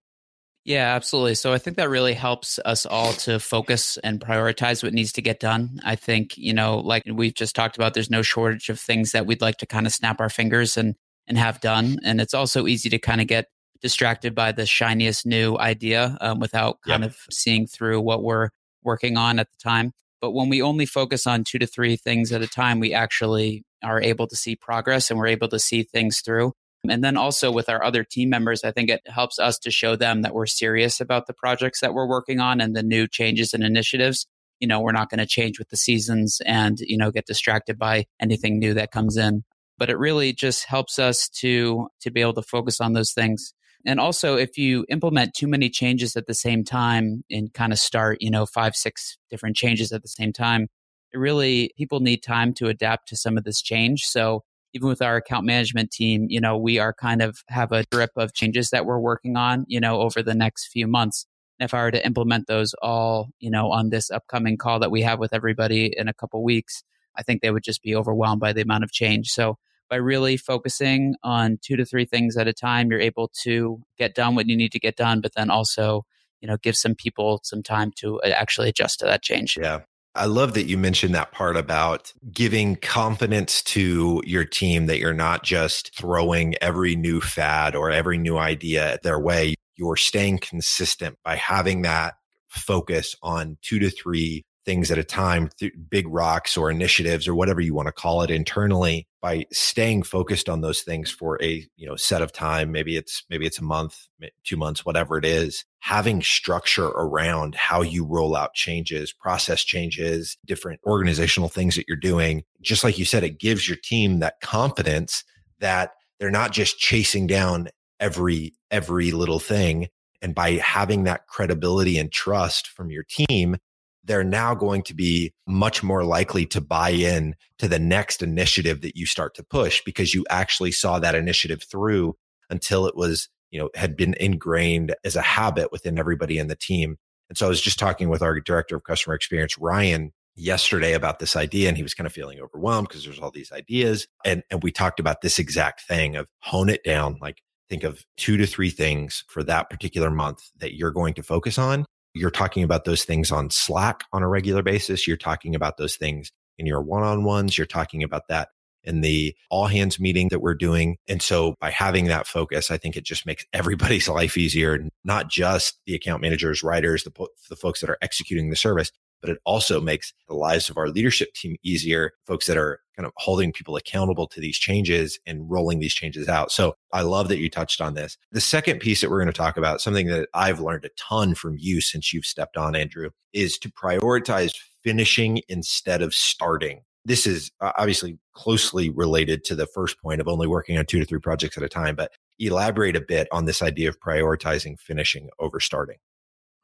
Yeah, 0.66 0.96
absolutely. 0.96 1.36
So 1.36 1.52
I 1.52 1.58
think 1.58 1.76
that 1.76 1.90
really 1.90 2.14
helps 2.14 2.58
us 2.64 2.86
all 2.86 3.12
to 3.14 3.38
focus 3.40 3.98
and 3.98 4.22
prioritize 4.22 4.82
what 4.82 4.94
needs 4.94 5.12
to 5.14 5.22
get 5.22 5.42
done. 5.42 5.82
I 5.84 5.98
think, 5.98 6.38
you 6.38 6.54
know, 6.54 6.78
like 6.80 7.04
we've 7.06 7.34
just 7.34 7.54
talked 7.54 7.76
about, 7.76 7.94
there's 7.94 8.10
no 8.10 8.22
shortage 8.22 8.70
of 8.70 8.80
things 8.80 9.12
that 9.12 9.26
we'd 9.26 9.42
like 9.42 9.58
to 9.58 9.66
kind 9.66 9.86
of 9.86 9.94
snap 9.94 10.22
our 10.22 10.30
fingers 10.30 10.78
and 10.78 10.96
and 11.28 11.38
have 11.38 11.62
done. 11.62 12.00
And 12.04 12.20
it's 12.20 12.34
also 12.34 12.68
easy 12.68 12.90
to 12.90 13.00
kind 13.00 13.22
of 13.22 13.28
get 13.28 13.48
distracted 13.84 14.34
by 14.34 14.54
the 14.54 14.66
shiniest 14.66 15.26
new 15.26 15.58
idea 15.58 16.18
um, 16.22 16.40
without 16.40 16.80
kind 16.88 17.04
yep. 17.04 17.12
of 17.12 17.18
seeing 17.30 17.68
through 17.68 18.00
what 18.00 18.24
we're 18.24 18.50
working 18.82 19.18
on 19.18 19.38
at 19.38 19.52
the 19.52 19.58
time. 19.62 19.92
But 20.22 20.32
when 20.32 20.48
we 20.48 20.62
only 20.62 20.86
focus 20.86 21.28
on 21.28 21.44
two 21.44 21.60
to 21.60 21.68
three 21.68 21.98
things 21.98 22.32
at 22.32 22.42
a 22.42 22.48
time, 22.48 22.80
we 22.80 22.94
actually 22.94 23.66
are 23.84 24.02
able 24.02 24.26
to 24.28 24.38
see 24.38 24.56
progress 24.56 25.12
and 25.12 25.20
we're 25.20 25.28
able 25.28 25.50
to 25.50 25.60
see 25.60 25.84
things 25.84 26.22
through. 26.22 26.54
And 26.90 27.04
then 27.04 27.18
also 27.18 27.52
with 27.52 27.68
our 27.68 27.84
other 27.84 28.06
team 28.06 28.30
members, 28.30 28.64
I 28.64 28.72
think 28.72 28.90
it 28.90 29.02
helps 29.06 29.38
us 29.38 29.60
to 29.60 29.72
show 29.72 29.98
them 29.98 30.22
that 30.22 30.34
we're 30.34 30.46
serious 30.46 31.02
about 31.02 31.28
the 31.28 31.34
projects 31.34 31.82
that 31.82 31.94
we're 31.94 32.08
working 32.08 32.40
on 32.40 32.62
and 32.62 32.74
the 32.76 32.84
new 32.84 33.06
changes 33.06 33.54
and 33.54 33.64
initiatives. 33.64 34.26
You 34.62 34.68
know, 34.68 34.80
we're 34.80 34.94
not 34.94 35.10
going 35.10 35.20
to 35.20 35.26
change 35.26 35.60
with 35.60 35.70
the 35.70 35.78
seasons 35.78 36.42
and, 36.46 36.80
you 36.80 36.98
know, 36.98 37.12
get 37.12 37.26
distracted 37.26 37.78
by 37.78 38.06
anything 38.22 38.60
new 38.60 38.74
that 38.76 38.92
comes 38.92 39.18
in. 39.18 39.44
But 39.78 39.90
it 39.90 39.98
really 39.98 40.32
just 40.32 40.66
helps 40.66 41.00
us 41.00 41.28
to 41.40 41.90
to 42.02 42.12
be 42.12 42.22
able 42.22 42.36
to 42.36 42.42
focus 42.42 42.80
on 42.80 42.94
those 42.94 43.12
things 43.12 43.54
and 43.86 44.00
also, 44.00 44.36
if 44.38 44.58
you 44.58 44.86
implement 44.90 45.34
too 45.34 45.48
many 45.48 45.70
changes 45.70 46.16
at 46.16 46.26
the 46.26 46.34
same 46.34 46.64
time 46.64 47.24
and 47.30 47.54
kind 47.54 47.74
of 47.74 47.80
start, 47.80 48.18
you 48.22 48.32
know, 48.32 48.46
five, 48.46 48.76
six 48.76 49.18
different 49.30 49.56
changes 49.56 49.92
at 49.92 50.02
the 50.02 50.08
same 50.08 50.32
time, 50.34 50.68
it 51.14 51.18
really, 51.18 51.72
people 51.78 52.00
need 52.00 52.24
time 52.24 52.54
to 52.56 52.68
adapt 52.68 53.10
to 53.10 53.18
some 53.18 53.38
of 53.38 53.44
this 53.44 53.62
change. 53.62 54.02
So, 54.04 54.44
even 54.74 54.88
with 54.88 55.02
our 55.02 55.18
account 55.18 55.46
management 55.46 55.92
team, 55.92 56.28
you 56.30 56.42
know, 56.42 56.58
we 56.58 56.80
are 56.80 56.94
kind 56.94 57.22
of 57.22 57.38
have 57.50 57.72
a 57.72 57.84
drip 57.92 58.12
of 58.16 58.34
changes 58.34 58.70
that 58.72 58.86
we're 58.86 59.00
working 59.00 59.36
on, 59.38 59.66
you 59.68 59.80
know, 59.80 60.02
over 60.02 60.24
the 60.24 60.34
next 60.34 60.68
few 60.72 60.88
months. 60.88 61.28
And 61.60 61.66
If 61.66 61.74
I 61.74 61.84
were 61.84 61.92
to 61.92 62.06
implement 62.06 62.48
those 62.48 62.74
all, 62.82 63.30
you 63.40 63.52
know, 63.52 63.72
on 63.72 63.90
this 63.90 64.10
upcoming 64.10 64.58
call 64.58 64.80
that 64.80 64.92
we 64.92 65.02
have 65.04 65.20
with 65.20 65.34
everybody 65.34 65.94
in 65.96 66.08
a 66.08 66.14
couple 66.14 66.44
weeks, 66.44 66.84
I 67.16 67.22
think 67.22 67.42
they 67.42 67.52
would 67.52 67.64
just 67.64 67.84
be 67.84 67.96
overwhelmed 67.96 68.42
by 68.42 68.54
the 68.54 68.62
amount 68.62 68.84
of 68.84 68.92
change. 68.92 69.28
So 69.28 69.58
by 69.90 69.98
really 69.98 70.38
focusing 70.38 71.16
on 71.24 71.60
two 71.62 71.76
to 71.76 71.86
three 71.86 72.06
things 72.06 72.38
at 72.38 72.48
a 72.48 72.54
time, 72.54 72.90
you're 72.90 73.00
able 73.00 73.32
to 73.44 73.82
get 73.98 74.16
done 74.16 74.36
what 74.36 74.48
you 74.48 74.56
need 74.56 74.72
to 74.72 74.80
get 74.80 74.96
done, 74.96 75.22
but 75.22 75.34
then 75.36 75.50
also, 75.50 76.06
you 76.42 76.48
know, 76.48 76.58
give 76.58 76.76
some 76.76 76.96
people 76.96 77.40
some 77.44 77.64
time 77.64 77.92
to 77.98 78.20
uh, 78.22 78.30
actually 78.30 78.70
adjust 78.70 79.00
to 79.00 79.06
that 79.06 79.22
change. 79.22 79.58
Yeah. 79.62 79.82
I 80.16 80.26
love 80.26 80.54
that 80.54 80.66
you 80.66 80.78
mentioned 80.78 81.16
that 81.16 81.32
part 81.32 81.58
about 81.58 82.14
giving 82.32 82.76
confidence 82.76 83.64
to 83.64 84.22
your 84.26 84.46
team 84.46 84.86
that 84.86 85.00
you're 85.00 85.12
not 85.12 85.44
just 85.44 85.96
throwing 85.96 86.54
every 86.62 86.96
new 86.96 87.20
fad 87.20 87.76
or 87.76 87.90
every 87.90 88.20
new 88.20 88.38
idea 88.38 89.00
their 89.02 89.20
way. 89.20 89.56
You're 89.76 89.96
staying 89.96 90.38
consistent 90.38 91.18
by 91.24 91.36
having 91.36 91.82
that 91.82 92.14
focus 92.48 93.16
on 93.24 93.58
two 93.64 93.80
to 93.80 93.90
three 93.90 94.44
things 94.66 94.92
at 94.92 94.98
a 94.98 95.04
time, 95.04 95.50
th- 95.58 95.74
big 95.90 96.08
rocks 96.08 96.56
or 96.56 96.72
initiatives 96.72 97.28
or 97.28 97.36
whatever 97.36 97.62
you 97.62 97.74
want 97.74 97.88
to 97.88 97.92
call 97.92 98.22
it 98.22 98.32
internally 98.32 99.08
by 99.22 99.46
staying 99.52 100.04
focused 100.04 100.50
on 100.50 100.62
those 100.62 100.82
things 100.82 101.12
for 101.12 101.42
a, 101.42 101.66
you 101.76 101.88
know, 101.88 101.96
set 101.96 102.22
of 102.22 102.32
time. 102.32 102.72
Maybe 102.72 102.98
it's, 102.98 103.24
maybe 103.30 103.46
it's 103.46 103.60
a 103.60 103.64
month, 103.64 104.08
two 104.44 104.58
months, 104.58 104.86
whatever 104.86 105.18
it 105.18 105.26
is, 105.26 105.66
having 105.80 106.22
structure 106.22 106.88
around 106.88 107.56
how 107.56 107.82
you 107.82 108.06
roll 108.06 108.36
out 108.36 108.54
changes, 108.54 109.12
process 109.12 109.64
changes, 109.64 110.38
different 110.46 110.80
organizational 110.86 111.50
things 111.50 111.76
that 111.76 111.86
you're 111.88 111.98
doing. 111.98 112.44
Just 112.62 112.84
like 112.84 112.98
you 112.98 113.06
said, 113.06 113.24
it 113.24 113.40
gives 113.40 113.68
your 113.68 113.78
team 113.84 114.20
that 114.20 114.40
confidence 114.42 115.24
that 115.60 115.92
they're 116.20 116.32
not 116.32 116.52
just 116.52 116.80
chasing 116.80 117.28
down 117.28 117.70
every, 118.00 118.54
every 118.72 119.12
little 119.12 119.40
thing. 119.40 119.88
And 120.22 120.34
by 120.34 120.52
having 120.54 121.04
that 121.04 121.28
credibility 121.28 121.98
and 121.98 122.10
trust 122.10 122.68
from 122.68 122.90
your 122.90 123.04
team, 123.04 123.58
they're 124.04 124.24
now 124.24 124.54
going 124.54 124.82
to 124.84 124.94
be 124.94 125.34
much 125.48 125.82
more 125.84 126.04
likely 126.04 126.46
to 126.48 126.62
buy 126.62 126.90
in 126.90 127.36
to 127.58 127.68
the 127.68 127.80
next 127.80 128.22
initiative 128.22 128.82
that 128.82 128.96
you 128.96 129.06
start 129.06 129.36
to 129.36 129.44
push 129.44 129.82
because 129.86 130.14
you 130.14 130.26
actually 130.30 130.72
saw 130.72 131.00
that 131.00 131.16
initiative 131.16 131.64
through 131.64 132.16
until 132.50 132.86
it 132.86 132.96
was, 132.96 133.30
you 133.52 133.60
know, 133.60 133.70
had 133.76 133.96
been 133.96 134.16
ingrained 134.20 134.96
as 135.04 135.16
a 135.16 135.22
habit 135.22 135.72
within 135.72 135.98
everybody 135.98 136.38
in 136.38 136.48
the 136.48 136.56
team. 136.56 136.98
And 137.30 137.38
so 137.38 137.46
I 137.46 137.50
was 137.50 137.62
just 137.62 137.80
talking 137.80 138.10
with 138.10 138.22
our 138.22 138.40
director 138.40 138.76
of 138.76 138.84
customer 138.84 139.16
experience, 139.16 139.58
Ryan, 139.58 140.12
yesterday 140.36 140.94
about 140.94 141.20
this 141.20 141.36
idea 141.36 141.68
and 141.68 141.78
he 141.78 141.84
was 141.84 141.94
kind 141.94 142.08
of 142.08 142.14
feeling 142.14 142.40
overwhelmed 142.40 142.88
because 142.88 143.06
there's 143.06 143.20
all 143.20 143.32
these 143.32 143.52
ideas. 143.52 144.08
And, 144.26 144.44
and 144.50 144.64
we 144.64 144.72
talked 144.72 145.00
about 145.00 145.22
this 145.22 145.40
exact 145.40 145.82
thing 145.88 146.16
of 146.16 146.28
hone 146.40 146.70
it 146.70 146.84
down, 146.84 147.18
like 147.22 147.42
think 147.70 147.84
of 147.84 148.04
two 148.18 148.38
to 148.38 148.46
three 148.46 148.70
things 148.70 149.24
for 149.28 149.44
that 149.44 149.70
particular 149.70 150.10
month 150.10 150.40
that 150.58 150.76
you're 150.76 150.92
going 150.92 151.14
to 151.14 151.24
focus 151.24 151.58
on 151.58 151.86
you're 152.14 152.32
talking 152.32 152.64
about 152.64 152.86
those 152.86 153.04
things 153.04 153.32
on 153.32 153.50
Slack 153.50 154.04
on 154.14 154.24
a 154.24 154.28
regular 154.28 154.62
basis. 154.62 155.08
You're 155.08 155.18
talking 155.18 155.56
about 155.56 155.78
those 155.78 155.96
things 155.96 156.32
in 156.58 156.66
your 156.66 156.82
one 156.82 157.04
on 157.04 157.24
ones. 157.24 157.58
You're 157.58 157.68
talking 157.68 158.04
about 158.04 158.28
that 158.30 158.50
in 158.84 159.02
the 159.02 159.36
all 159.50 159.68
hands 159.68 160.00
meeting 160.00 160.28
that 160.30 160.42
we're 160.42 160.56
doing. 160.56 160.98
And 161.08 161.22
so 161.22 161.56
by 161.60 161.70
having 161.70 162.06
that 162.08 162.28
focus, 162.28 162.70
I 162.70 162.78
think 162.78 162.98
it 162.98 163.06
just 163.06 163.26
makes 163.26 163.46
everybody's 163.54 164.10
life 164.10 164.38
easier, 164.38 164.88
not 165.04 165.30
just 165.30 165.80
the 165.86 165.96
account 165.96 166.22
managers, 166.22 166.64
writers, 166.64 167.04
the, 167.04 167.28
the 167.50 167.56
folks 167.56 167.80
that 167.82 167.90
are 167.90 167.98
executing 168.02 168.50
the 168.50 168.56
service, 168.56 168.92
but 169.24 169.32
it 169.32 169.40
also 169.46 169.80
makes 169.80 170.14
the 170.28 170.36
lives 170.36 170.70
of 170.70 170.78
our 170.78 170.90
leadership 170.90 171.34
team 171.34 171.56
easier, 171.64 172.12
folks 172.28 172.46
that 172.48 172.58
are 172.58 172.82
kind 172.98 173.08
of 173.08 173.14
holding 173.16 173.54
people 173.54 173.78
accountable 173.78 174.28
to 174.28 174.42
these 174.42 174.58
changes 174.58 175.18
and 175.26 175.50
rolling 175.50 175.80
these 175.80 175.94
changes 175.94 176.28
out. 176.28 176.52
So 176.52 176.76
I 176.92 177.02
love 177.02 177.30
that 177.30 177.40
you 177.40 177.50
touched 177.50 177.80
on 177.80 177.94
this. 177.94 178.18
The 178.34 178.42
second 178.42 178.80
piece 178.82 179.00
that 179.00 179.10
we're 179.10 179.20
going 179.20 179.32
to 179.32 179.34
talk 179.34 179.56
about, 179.58 179.80
something 179.80 180.08
that 180.08 180.28
I've 180.34 180.60
learned 180.60 180.84
a 180.84 180.90
ton 180.98 181.36
from 181.36 181.56
you 181.58 181.80
since 181.80 182.12
you've 182.14 182.26
stepped 182.26 182.58
on, 182.58 182.76
Andrew, 182.76 183.12
is 183.32 183.58
to 183.60 183.72
prioritize 183.72 184.54
finishing 184.84 185.40
instead 185.48 186.02
of 186.02 186.14
starting. 186.14 186.82
This 187.06 187.26
is 187.26 187.50
uh, 187.62 187.72
obviously 187.78 188.20
closely 188.34 188.90
related 188.90 189.46
to 189.46 189.56
the 189.56 189.68
first 189.68 190.02
point 190.02 190.22
of 190.22 190.28
only 190.28 190.48
working 190.48 190.78
on 190.78 190.86
two 190.86 191.00
to 191.00 191.06
three 191.06 191.20
projects 191.20 191.58
at 191.58 191.64
a 191.64 191.70
time, 191.70 191.96
but 191.96 192.12
elaborate 192.40 192.98
a 192.98 193.02
bit 193.02 193.28
on 193.32 193.46
this 193.46 193.62
idea 193.62 193.90
of 193.90 194.00
prioritizing 194.00 194.78
finishing 194.80 195.30
over 195.40 195.60
starting. 195.60 195.98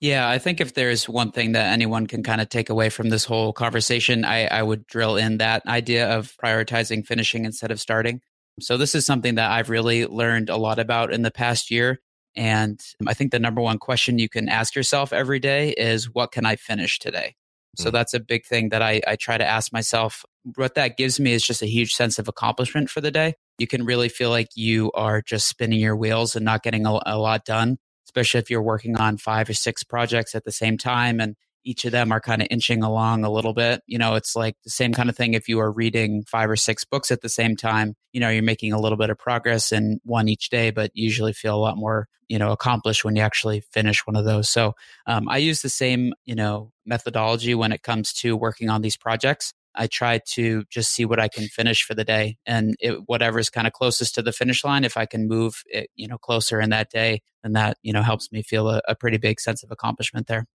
Yeah, 0.01 0.29
I 0.29 0.37
think 0.37 0.61
if 0.61 0.75
there's 0.75 1.09
one 1.09 1.31
thing 1.31 1.51
that 1.53 1.73
anyone 1.73 2.07
can 2.07 2.23
kind 2.23 2.39
of 2.39 2.47
take 2.47 2.69
away 2.69 2.89
from 2.89 3.09
this 3.09 3.25
whole 3.25 3.51
conversation, 3.51 4.23
I, 4.23 4.45
I 4.47 4.63
would 4.63 4.87
drill 4.87 5.17
in 5.17 5.39
that 5.39 5.65
idea 5.67 6.09
of 6.17 6.35
prioritizing 6.41 7.05
finishing 7.05 7.43
instead 7.43 7.69
of 7.69 7.81
starting. 7.81 8.21
So, 8.61 8.77
this 8.77 8.95
is 8.95 9.05
something 9.05 9.35
that 9.35 9.51
I've 9.51 9.69
really 9.69 10.05
learned 10.05 10.49
a 10.49 10.55
lot 10.55 10.79
about 10.79 11.11
in 11.11 11.21
the 11.23 11.31
past 11.31 11.69
year. 11.69 11.99
And 12.35 12.79
I 13.07 13.13
think 13.13 13.31
the 13.31 13.39
number 13.39 13.61
one 13.61 13.77
question 13.77 14.19
you 14.19 14.29
can 14.29 14.47
ask 14.47 14.75
yourself 14.75 15.11
every 15.11 15.39
day 15.39 15.71
is, 15.71 16.13
What 16.13 16.31
can 16.31 16.45
I 16.45 16.55
finish 16.55 16.99
today? 16.99 17.35
So, 17.75 17.89
mm. 17.89 17.91
that's 17.91 18.13
a 18.13 18.21
big 18.21 18.45
thing 18.45 18.69
that 18.69 18.81
I, 18.81 19.01
I 19.05 19.17
try 19.17 19.37
to 19.37 19.45
ask 19.45 19.73
myself. 19.73 20.23
What 20.55 20.75
that 20.75 20.95
gives 20.95 21.19
me 21.19 21.33
is 21.33 21.43
just 21.43 21.61
a 21.61 21.67
huge 21.67 21.93
sense 21.93 22.17
of 22.17 22.29
accomplishment 22.29 22.89
for 22.89 23.01
the 23.01 23.11
day. 23.11 23.35
You 23.57 23.67
can 23.67 23.83
really 23.83 24.07
feel 24.07 24.29
like 24.29 24.47
you 24.55 24.91
are 24.93 25.21
just 25.21 25.47
spinning 25.47 25.79
your 25.79 25.97
wheels 25.97 26.37
and 26.37 26.45
not 26.45 26.63
getting 26.63 26.85
a, 26.85 26.99
a 27.05 27.17
lot 27.17 27.43
done 27.43 27.79
especially 28.09 28.39
if 28.39 28.49
you're 28.49 28.63
working 28.63 28.97
on 28.97 29.17
five 29.17 29.47
or 29.47 29.53
six 29.53 29.83
projects 29.83 30.33
at 30.33 30.43
the 30.43 30.51
same 30.51 30.79
time 30.79 31.19
and 31.19 31.35
each 31.63 31.85
of 31.85 31.91
them 31.91 32.11
are 32.11 32.19
kind 32.19 32.41
of 32.41 32.47
inching 32.49 32.81
along 32.81 33.23
a 33.23 33.29
little 33.29 33.53
bit. 33.53 33.83
You 33.85 33.99
know, 33.99 34.15
it's 34.15 34.35
like 34.35 34.55
the 34.63 34.71
same 34.71 34.93
kind 34.93 35.09
of 35.09 35.15
thing 35.15 35.35
if 35.35 35.47
you 35.47 35.59
are 35.59 35.71
reading 35.71 36.23
five 36.23 36.49
or 36.49 36.55
six 36.55 36.83
books 36.83 37.11
at 37.11 37.21
the 37.21 37.29
same 37.29 37.55
time, 37.55 37.95
you 38.11 38.19
know, 38.19 38.29
you're 38.29 38.41
making 38.41 38.73
a 38.73 38.79
little 38.79 38.97
bit 38.97 39.11
of 39.11 39.19
progress 39.19 39.71
in 39.71 39.99
one 40.03 40.27
each 40.27 40.49
day, 40.49 40.71
but 40.71 40.89
usually 40.95 41.33
feel 41.33 41.55
a 41.55 41.59
lot 41.59 41.77
more, 41.77 42.07
you 42.27 42.39
know, 42.39 42.51
accomplished 42.51 43.05
when 43.05 43.15
you 43.15 43.21
actually 43.21 43.61
finish 43.71 44.07
one 44.07 44.15
of 44.15 44.25
those. 44.25 44.49
So 44.49 44.73
um, 45.05 45.29
I 45.29 45.37
use 45.37 45.61
the 45.61 45.69
same, 45.69 46.13
you 46.25 46.33
know, 46.33 46.71
methodology 46.87 47.53
when 47.53 47.71
it 47.71 47.83
comes 47.83 48.13
to 48.13 48.35
working 48.35 48.69
on 48.69 48.81
these 48.81 48.97
projects. 48.97 49.53
I 49.79 49.87
try 49.87 50.19
to 50.33 50.65
just 50.69 50.91
see 50.91 51.05
what 51.05 51.21
I 51.21 51.29
can 51.29 51.47
finish 51.47 51.83
for 51.83 51.95
the 51.95 52.03
day, 52.03 52.37
and 52.45 52.75
it, 52.81 52.99
whatever's 53.05 53.49
kind 53.49 53.65
of 53.65 53.71
closest 53.71 54.13
to 54.15 54.21
the 54.21 54.33
finish 54.33 54.65
line. 54.65 54.83
If 54.83 54.97
I 54.97 55.05
can 55.05 55.27
move 55.27 55.63
it, 55.67 55.89
you 55.95 56.05
know, 56.05 56.17
closer 56.17 56.59
in 56.59 56.69
that 56.71 56.91
day, 56.91 57.21
then 57.43 57.53
that 57.53 57.77
you 57.81 57.93
know 57.93 58.01
helps 58.01 58.29
me 58.31 58.43
feel 58.43 58.69
a, 58.69 58.81
a 58.89 58.95
pretty 58.95 59.17
big 59.17 59.39
sense 59.39 59.63
of 59.63 59.71
accomplishment 59.71 60.27
there. 60.27 60.45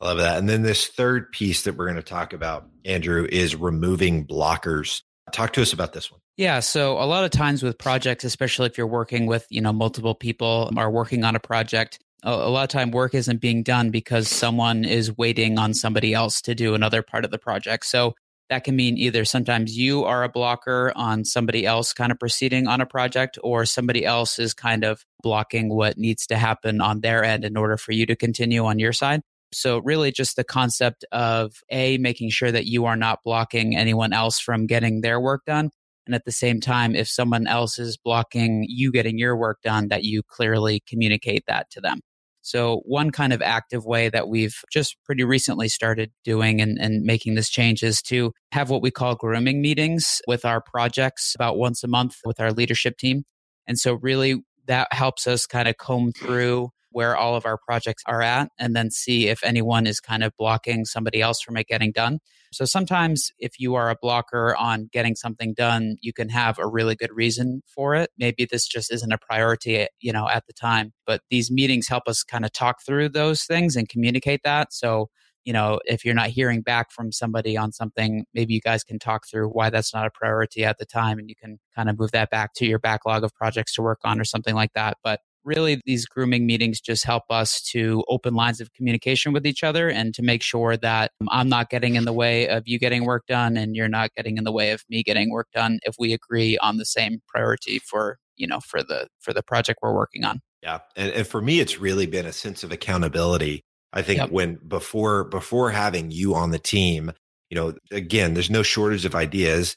I 0.00 0.06
love 0.06 0.18
that. 0.18 0.38
And 0.38 0.48
then 0.48 0.62
this 0.62 0.86
third 0.86 1.30
piece 1.30 1.64
that 1.64 1.76
we're 1.76 1.84
going 1.84 1.96
to 1.96 2.02
talk 2.02 2.32
about, 2.32 2.66
Andrew, 2.86 3.28
is 3.30 3.54
removing 3.54 4.26
blockers. 4.26 5.02
Talk 5.30 5.52
to 5.52 5.62
us 5.62 5.74
about 5.74 5.92
this 5.92 6.10
one. 6.10 6.20
Yeah, 6.38 6.60
so 6.60 6.94
a 6.94 7.04
lot 7.04 7.24
of 7.24 7.30
times 7.30 7.62
with 7.62 7.76
projects, 7.76 8.24
especially 8.24 8.66
if 8.66 8.78
you're 8.78 8.86
working 8.86 9.26
with 9.26 9.46
you 9.50 9.60
know 9.60 9.74
multiple 9.74 10.14
people 10.14 10.72
are 10.76 10.90
working 10.90 11.22
on 11.22 11.36
a 11.36 11.40
project, 11.40 11.98
a, 12.22 12.30
a 12.30 12.48
lot 12.48 12.62
of 12.62 12.70
time 12.70 12.92
work 12.92 13.14
isn't 13.14 13.42
being 13.42 13.62
done 13.62 13.90
because 13.90 14.26
someone 14.26 14.86
is 14.86 15.16
waiting 15.18 15.58
on 15.58 15.74
somebody 15.74 16.14
else 16.14 16.40
to 16.42 16.54
do 16.54 16.74
another 16.74 17.02
part 17.02 17.26
of 17.26 17.30
the 17.30 17.38
project. 17.38 17.84
So 17.84 18.14
that 18.50 18.64
can 18.64 18.76
mean 18.76 18.98
either 18.98 19.24
sometimes 19.24 19.78
you 19.78 20.04
are 20.04 20.24
a 20.24 20.28
blocker 20.28 20.92
on 20.96 21.24
somebody 21.24 21.64
else 21.64 21.92
kind 21.92 22.12
of 22.12 22.18
proceeding 22.18 22.66
on 22.66 22.80
a 22.80 22.86
project, 22.86 23.38
or 23.42 23.64
somebody 23.64 24.04
else 24.04 24.38
is 24.38 24.52
kind 24.52 24.84
of 24.84 25.06
blocking 25.22 25.74
what 25.74 25.96
needs 25.96 26.26
to 26.26 26.36
happen 26.36 26.80
on 26.80 27.00
their 27.00 27.24
end 27.24 27.44
in 27.44 27.56
order 27.56 27.76
for 27.76 27.92
you 27.92 28.04
to 28.06 28.16
continue 28.16 28.64
on 28.64 28.78
your 28.78 28.92
side. 28.92 29.22
So, 29.52 29.78
really, 29.78 30.12
just 30.12 30.36
the 30.36 30.44
concept 30.44 31.04
of 31.12 31.62
A, 31.70 31.96
making 31.98 32.30
sure 32.30 32.52
that 32.52 32.66
you 32.66 32.84
are 32.84 32.96
not 32.96 33.20
blocking 33.24 33.76
anyone 33.76 34.12
else 34.12 34.38
from 34.38 34.66
getting 34.66 35.00
their 35.00 35.20
work 35.20 35.44
done. 35.46 35.70
And 36.06 36.14
at 36.14 36.24
the 36.24 36.32
same 36.32 36.60
time, 36.60 36.96
if 36.96 37.08
someone 37.08 37.46
else 37.46 37.78
is 37.78 37.96
blocking 37.96 38.66
you 38.68 38.90
getting 38.90 39.18
your 39.18 39.36
work 39.36 39.60
done, 39.62 39.88
that 39.88 40.02
you 40.02 40.22
clearly 40.24 40.82
communicate 40.88 41.44
that 41.46 41.70
to 41.70 41.80
them. 41.80 42.00
So, 42.42 42.82
one 42.84 43.10
kind 43.10 43.32
of 43.32 43.42
active 43.42 43.84
way 43.84 44.08
that 44.08 44.28
we've 44.28 44.56
just 44.72 44.96
pretty 45.04 45.24
recently 45.24 45.68
started 45.68 46.10
doing 46.24 46.60
and, 46.60 46.78
and 46.80 47.02
making 47.04 47.34
this 47.34 47.50
change 47.50 47.82
is 47.82 48.00
to 48.02 48.32
have 48.52 48.70
what 48.70 48.82
we 48.82 48.90
call 48.90 49.14
grooming 49.14 49.60
meetings 49.60 50.20
with 50.26 50.44
our 50.44 50.60
projects 50.60 51.34
about 51.34 51.58
once 51.58 51.84
a 51.84 51.88
month 51.88 52.16
with 52.24 52.40
our 52.40 52.52
leadership 52.52 52.96
team. 52.96 53.24
And 53.66 53.78
so, 53.78 53.94
really, 53.94 54.42
that 54.66 54.88
helps 54.92 55.26
us 55.26 55.46
kind 55.46 55.68
of 55.68 55.76
comb 55.76 56.12
through 56.12 56.70
where 56.90 57.16
all 57.16 57.36
of 57.36 57.46
our 57.46 57.56
projects 57.56 58.02
are 58.06 58.22
at 58.22 58.50
and 58.58 58.74
then 58.74 58.90
see 58.90 59.28
if 59.28 59.42
anyone 59.44 59.86
is 59.86 60.00
kind 60.00 60.22
of 60.22 60.32
blocking 60.38 60.84
somebody 60.84 61.20
else 61.20 61.40
from 61.40 61.56
it 61.56 61.66
getting 61.66 61.92
done. 61.92 62.18
So 62.52 62.64
sometimes 62.64 63.30
if 63.38 63.60
you 63.60 63.76
are 63.76 63.90
a 63.90 63.96
blocker 64.00 64.56
on 64.56 64.88
getting 64.92 65.14
something 65.14 65.54
done, 65.54 65.96
you 66.00 66.12
can 66.12 66.28
have 66.30 66.58
a 66.58 66.66
really 66.66 66.96
good 66.96 67.12
reason 67.12 67.62
for 67.72 67.94
it. 67.94 68.10
Maybe 68.18 68.44
this 68.44 68.66
just 68.66 68.92
isn't 68.92 69.12
a 69.12 69.18
priority, 69.18 69.86
you 70.00 70.12
know, 70.12 70.28
at 70.28 70.46
the 70.46 70.52
time, 70.52 70.92
but 71.06 71.20
these 71.30 71.50
meetings 71.50 71.86
help 71.88 72.04
us 72.08 72.24
kind 72.24 72.44
of 72.44 72.52
talk 72.52 72.82
through 72.84 73.10
those 73.10 73.44
things 73.44 73.76
and 73.76 73.88
communicate 73.88 74.40
that. 74.44 74.72
So 74.72 75.10
you 75.44 75.52
know, 75.52 75.80
if 75.86 76.04
you're 76.04 76.14
not 76.14 76.28
hearing 76.28 76.60
back 76.60 76.90
from 76.90 77.12
somebody 77.12 77.56
on 77.56 77.72
something, 77.72 78.26
maybe 78.34 78.54
you 78.54 78.60
guys 78.60 78.84
can 78.84 78.98
talk 78.98 79.26
through 79.26 79.48
why 79.48 79.70
that's 79.70 79.94
not 79.94 80.06
a 80.06 80.10
priority 80.10 80.64
at 80.64 80.78
the 80.78 80.84
time 80.84 81.18
and 81.18 81.28
you 81.28 81.34
can 81.34 81.58
kind 81.74 81.88
of 81.88 81.98
move 81.98 82.10
that 82.12 82.30
back 82.30 82.52
to 82.54 82.66
your 82.66 82.78
backlog 82.78 83.24
of 83.24 83.34
projects 83.34 83.74
to 83.74 83.82
work 83.82 84.00
on 84.04 84.20
or 84.20 84.24
something 84.24 84.54
like 84.54 84.72
that. 84.74 84.98
But 85.02 85.20
really 85.50 85.80
these 85.84 86.06
grooming 86.06 86.46
meetings 86.46 86.80
just 86.80 87.04
help 87.04 87.24
us 87.28 87.60
to 87.60 88.04
open 88.08 88.34
lines 88.34 88.60
of 88.60 88.72
communication 88.72 89.32
with 89.32 89.44
each 89.44 89.64
other 89.64 89.90
and 89.90 90.14
to 90.14 90.22
make 90.22 90.42
sure 90.42 90.76
that 90.76 91.10
um, 91.20 91.28
I'm 91.30 91.48
not 91.48 91.70
getting 91.70 91.96
in 91.96 92.04
the 92.04 92.12
way 92.12 92.48
of 92.48 92.62
you 92.66 92.78
getting 92.78 93.04
work 93.04 93.26
done 93.26 93.56
and 93.56 93.74
you're 93.74 93.88
not 93.88 94.14
getting 94.14 94.38
in 94.38 94.44
the 94.44 94.52
way 94.52 94.70
of 94.70 94.84
me 94.88 95.02
getting 95.02 95.30
work 95.30 95.48
done 95.52 95.80
if 95.82 95.96
we 95.98 96.12
agree 96.12 96.56
on 96.58 96.76
the 96.76 96.84
same 96.84 97.20
priority 97.26 97.80
for 97.80 98.18
you 98.36 98.46
know 98.46 98.60
for 98.60 98.82
the 98.82 99.08
for 99.18 99.32
the 99.32 99.42
project 99.42 99.80
we're 99.82 99.94
working 99.94 100.24
on. 100.24 100.40
Yeah 100.62 100.78
and, 100.94 101.12
and 101.12 101.26
for 101.26 101.42
me 101.42 101.58
it's 101.58 101.80
really 101.80 102.06
been 102.06 102.26
a 102.26 102.32
sense 102.32 102.62
of 102.62 102.70
accountability. 102.70 103.62
I 103.92 104.02
think 104.02 104.18
yep. 104.18 104.30
when 104.30 104.60
before 104.68 105.24
before 105.24 105.70
having 105.70 106.12
you 106.12 106.36
on 106.36 106.52
the 106.52 106.60
team 106.60 107.12
you 107.50 107.56
know 107.56 107.74
again 107.90 108.34
there's 108.34 108.50
no 108.50 108.62
shortage 108.62 109.04
of 109.04 109.16
ideas 109.16 109.76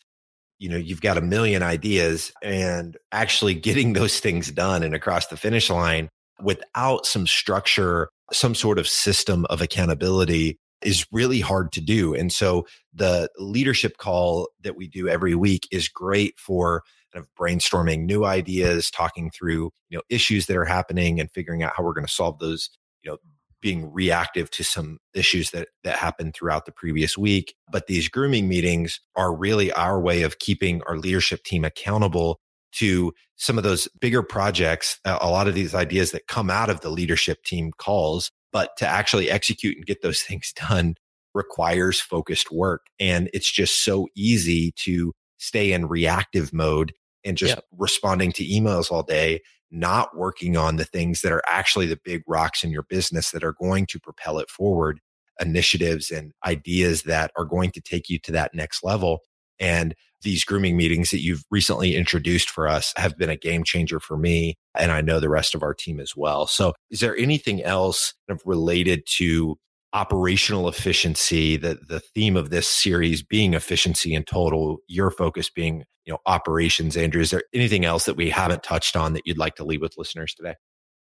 you 0.63 0.69
know 0.69 0.77
you've 0.77 1.01
got 1.01 1.17
a 1.17 1.21
million 1.21 1.61
ideas 1.61 2.31
and 2.41 2.95
actually 3.11 3.53
getting 3.53 3.91
those 3.91 4.21
things 4.21 4.49
done 4.49 4.81
and 4.81 4.95
across 4.95 5.27
the 5.27 5.35
finish 5.35 5.69
line 5.69 6.07
without 6.41 7.05
some 7.05 7.27
structure 7.27 8.07
some 8.31 8.55
sort 8.55 8.79
of 8.79 8.87
system 8.87 9.45
of 9.49 9.61
accountability 9.61 10.57
is 10.81 11.05
really 11.11 11.41
hard 11.41 11.71
to 11.73 11.81
do. 11.81 12.13
And 12.13 12.31
so 12.31 12.65
the 12.93 13.29
leadership 13.37 13.97
call 13.97 14.49
that 14.61 14.75
we 14.77 14.87
do 14.87 15.07
every 15.07 15.35
week 15.35 15.67
is 15.71 15.87
great 15.87 16.39
for 16.39 16.81
kind 17.13 17.23
of 17.23 17.29
brainstorming 17.39 18.05
new 18.05 18.25
ideas 18.25 18.89
talking 18.89 19.31
through 19.31 19.69
you 19.89 19.97
know 19.97 20.01
issues 20.09 20.45
that 20.45 20.57
are 20.57 20.65
happening 20.65 21.19
and 21.19 21.29
figuring 21.31 21.61
out 21.61 21.73
how 21.75 21.83
we're 21.83 21.93
going 21.93 22.07
to 22.07 22.11
solve 22.11 22.39
those 22.39 22.69
you 23.03 23.11
know 23.11 23.17
being 23.63 23.91
reactive 23.91 24.51
to 24.51 24.63
some 24.63 24.99
issues 25.15 25.51
that 25.51 25.69
that 25.83 25.95
happened 25.97 26.35
throughout 26.35 26.65
the 26.65 26.71
previous 26.71 27.17
week. 27.17 27.55
But 27.71 27.87
these 27.87 28.09
grooming 28.09 28.47
meetings 28.47 28.99
are 29.15 29.35
really 29.35 29.71
our 29.71 29.99
way 29.99 30.21
of 30.21 30.37
keeping 30.37 30.83
our 30.85 30.97
leadership 30.97 31.43
team 31.43 31.63
accountable 31.63 32.39
to 32.73 33.13
some 33.37 33.57
of 33.57 33.63
those 33.63 33.87
bigger 34.01 34.21
projects 34.21 34.99
a 35.05 35.29
lot 35.29 35.47
of 35.47 35.53
these 35.55 35.73
ideas 35.73 36.11
that 36.11 36.27
come 36.27 36.49
out 36.49 36.69
of 36.69 36.81
the 36.81 36.89
leadership 36.89 37.43
team 37.43 37.71
calls. 37.77 38.31
But 38.51 38.75
to 38.77 38.85
actually 38.85 39.31
execute 39.31 39.77
and 39.77 39.85
get 39.85 40.01
those 40.01 40.21
things 40.23 40.53
done 40.53 40.95
requires 41.33 41.99
focused 41.99 42.51
work. 42.51 42.81
And 42.99 43.29
it's 43.33 43.51
just 43.51 43.83
so 43.83 44.07
easy 44.15 44.73
to 44.83 45.13
stay 45.39 45.71
in 45.71 45.87
reactive 45.87 46.53
mode 46.53 46.93
and 47.23 47.37
just 47.37 47.55
yep. 47.55 47.63
responding 47.77 48.33
to 48.33 48.45
emails 48.45 48.91
all 48.91 49.03
day 49.03 49.41
not 49.73 50.15
working 50.15 50.55
on 50.55 50.77
the 50.77 50.85
things 50.85 51.21
that 51.21 51.31
are 51.31 51.43
actually 51.47 51.87
the 51.87 51.99
big 52.05 52.21
rocks 52.27 52.63
in 52.63 52.71
your 52.71 52.83
business 52.83 53.31
that 53.31 53.43
are 53.43 53.55
going 53.59 53.85
to 53.87 53.99
propel 53.99 54.37
it 54.37 54.49
forward, 54.49 54.99
initiatives 55.41 56.11
and 56.11 56.31
ideas 56.45 57.03
that 57.03 57.31
are 57.35 57.45
going 57.45 57.71
to 57.71 57.81
take 57.81 58.07
you 58.07 58.19
to 58.19 58.31
that 58.31 58.53
next 58.53 58.83
level. 58.83 59.19
And 59.59 59.95
these 60.21 60.45
grooming 60.45 60.77
meetings 60.77 61.11
that 61.11 61.21
you've 61.21 61.43
recently 61.51 61.95
introduced 61.95 62.49
for 62.49 62.67
us 62.67 62.93
have 62.95 63.17
been 63.17 63.29
a 63.29 63.35
game 63.35 63.63
changer 63.63 63.99
for 63.99 64.17
me. 64.17 64.55
And 64.75 64.91
I 64.91 65.01
know 65.01 65.19
the 65.19 65.29
rest 65.29 65.53
of 65.55 65.63
our 65.63 65.73
team 65.73 65.99
as 65.99 66.15
well. 66.15 66.47
So 66.47 66.73
is 66.89 66.99
there 66.99 67.17
anything 67.17 67.61
else 67.63 68.13
related 68.45 69.03
to 69.17 69.57
operational 69.93 70.67
efficiency, 70.67 71.55
the 71.57 71.79
the 71.87 71.99
theme 71.99 72.35
of 72.35 72.49
this 72.49 72.67
series 72.67 73.23
being 73.23 73.53
efficiency 73.53 74.13
in 74.13 74.23
total, 74.23 74.79
your 74.87 75.11
focus 75.11 75.49
being, 75.49 75.83
you 76.05 76.13
know, 76.13 76.19
operations, 76.25 76.97
Andrew. 76.97 77.21
Is 77.21 77.29
there 77.29 77.43
anything 77.53 77.85
else 77.85 78.05
that 78.05 78.17
we 78.17 78.29
haven't 78.29 78.63
touched 78.63 78.95
on 78.95 79.13
that 79.13 79.23
you'd 79.25 79.37
like 79.37 79.55
to 79.55 79.63
leave 79.63 79.81
with 79.81 79.93
listeners 79.97 80.33
today? 80.33 80.55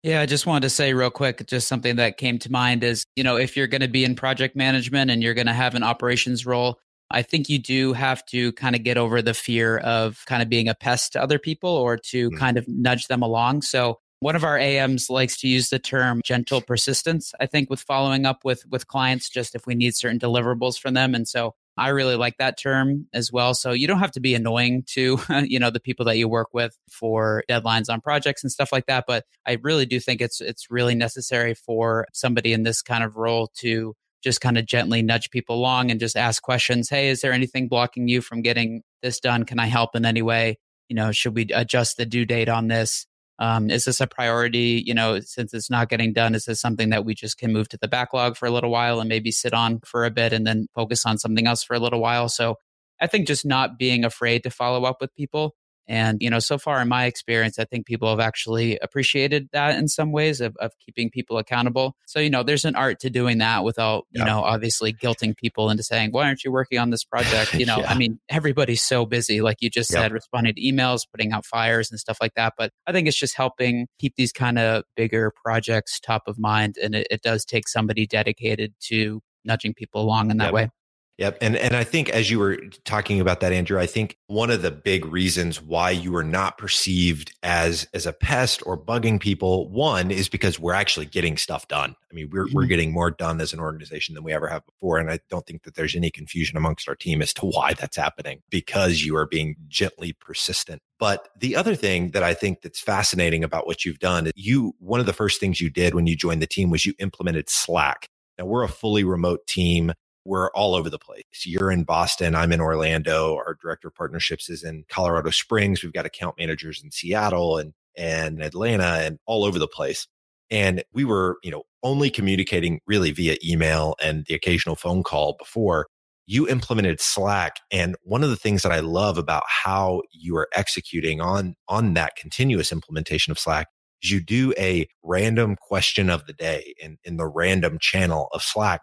Yeah, 0.04 0.22
I 0.22 0.26
just 0.26 0.46
wanted 0.46 0.62
to 0.62 0.70
say 0.70 0.94
real 0.94 1.10
quick, 1.10 1.46
just 1.48 1.68
something 1.68 1.96
that 1.96 2.18
came 2.18 2.38
to 2.40 2.52
mind 2.52 2.84
is, 2.84 3.04
you 3.16 3.24
know, 3.24 3.36
if 3.36 3.58
you're 3.58 3.68
going 3.68 3.82
to 3.82 3.88
be 3.88 4.06
in 4.06 4.16
project 4.16 4.56
management 4.56 5.12
and 5.12 5.24
you're 5.24 5.34
going 5.34 5.48
to 5.48 5.54
have 5.54 5.76
an 5.76 5.84
operations 5.84 6.46
role, 6.46 6.80
I 7.10 7.24
think 7.24 7.50
you 7.50 7.58
do 7.58 7.94
have 7.94 8.26
to 8.28 8.52
kind 8.54 8.76
of 8.76 8.84
get 8.84 8.98
over 8.98 9.22
the 9.22 9.34
fear 9.34 9.78
of 9.80 10.24
kind 10.26 10.44
of 10.44 10.50
being 10.50 10.68
a 10.68 10.76
pest 10.76 11.14
to 11.14 11.22
other 11.22 11.40
people 11.40 11.70
or 11.70 11.98
to 11.98 12.30
mm-hmm. 12.30 12.38
kind 12.38 12.58
of 12.58 12.68
nudge 12.68 13.08
them 13.08 13.22
along. 13.22 13.64
So 13.64 14.00
one 14.20 14.36
of 14.36 14.44
our 14.44 14.58
AMs 14.58 15.10
likes 15.10 15.38
to 15.42 15.48
use 15.48 15.70
the 15.70 15.80
term 15.80 16.22
gentle 16.24 16.62
persistence, 16.62 17.34
I 17.40 17.46
think, 17.46 17.70
with 17.70 17.82
following 17.82 18.26
up 18.26 18.44
with 18.44 18.66
with 18.68 18.88
clients, 18.88 19.30
just 19.30 19.56
if 19.56 19.68
we 19.68 19.76
need 19.76 19.96
certain 19.96 20.20
deliverables 20.20 20.80
from 20.80 20.94
them. 20.94 21.14
And 21.14 21.28
so 21.28 21.54
I 21.78 21.90
really 21.90 22.16
like 22.16 22.38
that 22.38 22.58
term 22.58 23.08
as 23.14 23.32
well. 23.32 23.54
So 23.54 23.72
you 23.72 23.88
don't 23.88 24.00
have 24.00 24.12
to 24.14 24.20
be 24.20 24.34
annoying 24.34 24.84
to, 24.88 25.20
you 25.46 25.60
know, 25.60 25.70
the 25.70 25.80
people 25.80 26.06
that 26.06 26.18
you 26.18 26.28
work 26.28 26.50
with 26.52 26.76
for 26.90 27.44
deadlines 27.48 27.90
on 27.90 28.02
projects 28.02 28.44
and 28.44 28.52
stuff 28.52 28.72
like 28.72 28.88
that. 28.88 29.06
But 29.08 29.26
I 29.46 29.58
really 29.62 29.86
do 29.86 30.00
think 30.00 30.22
it's 30.22 30.42
it's 30.42 30.72
really 30.72 30.96
necessary 30.96 31.54
for 31.54 32.08
somebody 32.14 32.54
in 32.54 32.64
this 32.64 32.82
kind 32.82 33.04
of 33.04 33.16
role 33.16 33.52
to 33.60 33.96
just 34.24 34.42
kind 34.42 34.58
of 34.58 34.66
gently 34.66 35.04
nudge 35.04 35.30
people 35.30 35.56
along 35.56 35.92
and 35.92 36.00
just 36.00 36.18
ask 36.18 36.42
questions. 36.42 36.90
Hey, 36.90 37.10
is 37.10 37.22
there 37.22 37.34
anything 37.34 37.68
blocking 37.68 38.08
you 38.08 38.22
from 38.22 38.42
getting 38.42 38.82
this 39.04 39.20
done? 39.20 39.44
Can 39.44 39.60
I 39.60 39.68
help 39.68 39.96
in 39.96 40.06
any 40.06 40.24
way? 40.24 40.58
You 40.90 40.96
know, 40.96 41.12
should 41.12 41.36
we 41.36 41.48
adjust 41.54 41.98
the 41.98 42.06
due 42.06 42.26
date 42.26 42.50
on 42.50 42.68
this? 42.68 43.06
Um, 43.40 43.70
is 43.70 43.86
this 43.86 44.02
a 44.02 44.08
priority? 44.08 44.84
You 44.86 44.94
know, 44.94 45.20
since 45.20 45.54
it's 45.54 45.70
not 45.70 45.90
getting 45.90 46.14
done, 46.14 46.36
is 46.36 46.46
this 46.46 46.60
something 46.60 46.90
that 46.90 47.06
we 47.06 47.14
just 47.14 47.38
can 47.38 47.54
move 47.54 47.70
to 47.70 47.78
the 47.78 47.88
backlog 47.88 48.36
for 48.36 48.48
a 48.48 48.52
little 48.52 48.72
while 48.72 49.00
and 49.00 49.08
maybe 49.10 49.32
sit 49.32 49.54
on 49.54 49.80
for 49.86 50.06
a 50.06 50.12
bit 50.12 50.34
and 50.34 50.46
then 50.46 50.68
focus 50.74 51.06
on 51.06 51.18
something 51.18 51.48
else 51.48 51.64
for 51.64 51.76
a 51.76 51.80
little 51.80 52.02
while? 52.02 52.30
So 52.30 52.56
I 53.00 53.08
think 53.08 53.28
just 53.28 53.46
not 53.46 53.78
being 53.78 54.04
afraid 54.04 54.44
to 54.44 54.50
follow 54.50 54.86
up 54.86 54.98
with 55.02 55.14
people 55.16 55.56
and, 55.88 56.18
you 56.22 56.30
know, 56.30 56.40
so 56.40 56.58
far 56.58 56.82
in 56.82 56.90
my 56.90 57.06
experience, 57.06 57.58
I 57.58 57.66
think 57.66 57.86
people 57.86 58.10
have 58.10 58.20
actually 58.20 58.78
appreciated 58.80 59.50
that 59.54 59.78
in 59.78 59.88
some 59.88 60.12
ways 60.12 60.42
of, 60.42 60.56
of 60.58 60.74
keeping 60.86 61.10
people 61.10 61.38
accountable. 61.38 61.96
So, 62.06 62.20
you 62.20 62.30
know, 62.30 62.44
there's 62.44 62.66
an 62.66 62.76
art 62.76 63.00
to 63.02 63.10
doing 63.10 63.38
that 63.38 63.64
without, 63.64 64.06
you 64.12 64.20
yeah. 64.20 64.26
know, 64.26 64.42
obviously 64.42 64.94
guilting 64.94 65.36
people 65.36 65.70
into 65.70 65.84
saying, 65.84 66.12
why 66.12 66.26
aren't 66.26 66.44
you 66.44 66.52
working 66.52 66.80
on 66.80 66.90
this 66.90 67.06
project? 67.06 67.54
You 67.54 67.66
know, 67.68 67.78
yeah. 67.78 67.92
I 67.92 67.98
mean, 67.98 68.20
everybody's 68.30 68.84
so 68.84 69.06
busy, 69.06 69.42
like 69.42 69.58
you 69.62 69.70
just 69.70 69.92
yep. 69.94 70.04
said, 70.04 70.12
responding 70.12 70.56
to 70.56 70.62
emails, 70.62 71.02
putting 71.10 71.32
out 71.32 71.46
fires 71.46 71.90
and 71.90 72.00
stuff 72.00 72.18
like 72.20 72.34
that. 72.36 72.54
But 72.58 72.72
I 72.86 72.92
think 72.92 73.08
it's 73.08 73.18
just 73.18 73.38
helping 73.38 73.88
keep 74.00 74.16
these 74.16 74.34
kind 74.34 74.60
of 74.60 74.84
bigger 74.96 75.32
projects 75.44 76.00
top 76.00 76.24
of 76.28 76.38
mind. 76.38 76.78
And 76.82 76.96
it, 76.96 77.08
it 77.10 77.22
does 77.22 77.46
take 77.46 77.68
somebody 77.68 78.06
dedicated 78.06 78.74
to 78.88 79.22
nudging 79.46 79.74
people 79.74 80.02
along 80.02 80.32
in 80.32 80.38
that 80.38 80.46
yep. 80.46 80.54
way. 80.54 80.70
Yep. 81.18 81.40
And 81.42 81.56
and 81.56 81.76
I 81.76 81.84
think 81.84 82.10
as 82.10 82.30
you 82.30 82.38
were 82.38 82.58
talking 82.86 83.20
about 83.20 83.40
that, 83.40 83.52
Andrew, 83.52 83.80
I 83.80 83.88
think 83.88 84.18
one 84.28 84.52
of 84.52 84.62
the 84.62 84.70
big 84.70 85.04
reasons 85.04 85.60
why 85.60 85.90
you 85.90 86.16
are 86.16 86.24
not 86.24 86.60
perceived 86.60 87.34
as 87.42 87.88
as 87.96 88.06
a 88.06 88.14
pest 88.14 88.62
or 88.68 88.78
bugging 88.78 89.20
people, 89.20 89.68
one 89.70 90.12
is 90.12 90.30
because 90.30 90.60
we're 90.60 90.74
actually 90.74 91.08
getting 91.08 91.36
stuff 91.36 91.68
done. 91.68 91.96
I 92.12 92.14
mean, 92.14 92.30
we're 92.32 92.46
mm-hmm. 92.46 92.56
we're 92.56 92.68
getting 92.68 92.92
more 92.92 93.10
done 93.10 93.42
as 93.42 93.52
an 93.52 93.60
organization 93.60 94.14
than 94.14 94.24
we 94.24 94.32
ever 94.32 94.48
have 94.48 94.64
before. 94.68 95.00
And 95.00 95.10
I 95.10 95.18
don't 95.28 95.44
think 95.48 95.64
that 95.64 95.74
there's 95.74 95.96
any 95.96 96.12
confusion 96.12 96.56
amongst 96.56 96.88
our 96.88 96.96
team 96.96 97.24
as 97.24 97.34
to 97.34 97.48
why 97.48 97.74
that's 97.74 97.98
happening 97.98 98.44
because 98.52 99.02
you 99.02 99.16
are 99.16 99.26
being 99.26 99.56
gently 99.68 100.14
persistent. 100.14 100.84
But 101.00 101.30
the 101.40 101.56
other 101.56 101.74
thing 101.74 102.12
that 102.12 102.22
I 102.22 102.36
think 102.36 102.62
that's 102.62 102.80
fascinating 102.80 103.44
about 103.44 103.66
what 103.66 103.86
you've 103.86 104.00
done, 104.00 104.28
is 104.28 104.34
you 104.36 104.76
one 104.78 105.00
of 105.00 105.08
the 105.08 105.14
first 105.14 105.40
things 105.40 105.62
you 105.62 105.72
did 105.72 105.96
when 105.96 106.06
you 106.06 106.16
joined 106.16 106.44
the 106.44 106.48
team 106.48 106.70
was 106.70 106.86
you 106.86 106.94
implemented 107.00 107.50
Slack. 107.50 108.08
Now 108.38 108.46
we're 108.46 108.64
a 108.64 108.70
fully 108.70 109.04
remote 109.04 109.48
team 109.48 109.94
we're 110.28 110.52
all 110.52 110.76
over 110.76 110.90
the 110.92 111.00
place. 111.00 111.24
You're 111.46 111.72
in 111.72 111.86
Boston. 111.86 112.36
I'm 112.36 112.52
in 112.54 112.62
Orlando. 112.62 113.36
Our 113.38 113.58
director 113.62 113.90
of 113.90 113.96
partnerships 113.96 114.50
is 114.50 114.64
in 114.64 114.86
Colorado 114.90 115.32
Springs. 115.32 115.84
We've 115.84 115.94
got 115.94 116.06
account 116.06 116.38
managers 116.38 116.82
in 116.84 116.92
Seattle 116.92 117.58
and, 117.58 117.74
and 117.98 118.44
Atlanta 118.44 119.02
and 119.06 119.20
all 119.26 119.46
over 119.46 119.60
the 119.60 119.70
place. 119.70 120.08
And 120.52 120.84
we 120.94 121.06
were, 121.06 121.38
you 121.44 121.52
know, 121.52 121.64
only 121.84 122.12
communicating 122.12 122.82
really 122.88 123.12
via 123.12 123.38
email 123.46 123.96
and 124.02 124.26
the 124.28 124.36
occasional 124.36 124.76
phone 124.76 125.04
call 125.04 125.36
before 125.40 125.88
you 126.28 126.48
implemented 126.50 127.02
Slack. 127.02 127.58
And 127.72 127.96
one 128.04 128.24
of 128.24 128.30
the 128.30 128.38
things 128.38 128.64
that 128.64 128.74
I 128.74 128.82
love 128.82 129.18
about 129.18 129.44
how 129.48 130.04
you 130.12 130.38
are 130.38 130.50
executing 130.56 131.22
on, 131.22 131.56
on 131.70 131.96
that 131.96 132.18
continuous 132.18 132.72
implementation 132.72 133.32
of 133.32 133.40
Slack 133.40 133.68
is 134.04 134.12
you 134.12 134.22
do 134.22 134.54
a 134.60 134.88
random 135.04 135.56
question 135.56 136.10
of 136.10 136.28
the 136.28 136.34
day 136.34 136.76
in, 136.82 136.98
in 137.06 137.18
the 137.18 137.28
random 137.28 137.80
channel 137.80 138.30
of 138.34 138.44
Slack 138.44 138.82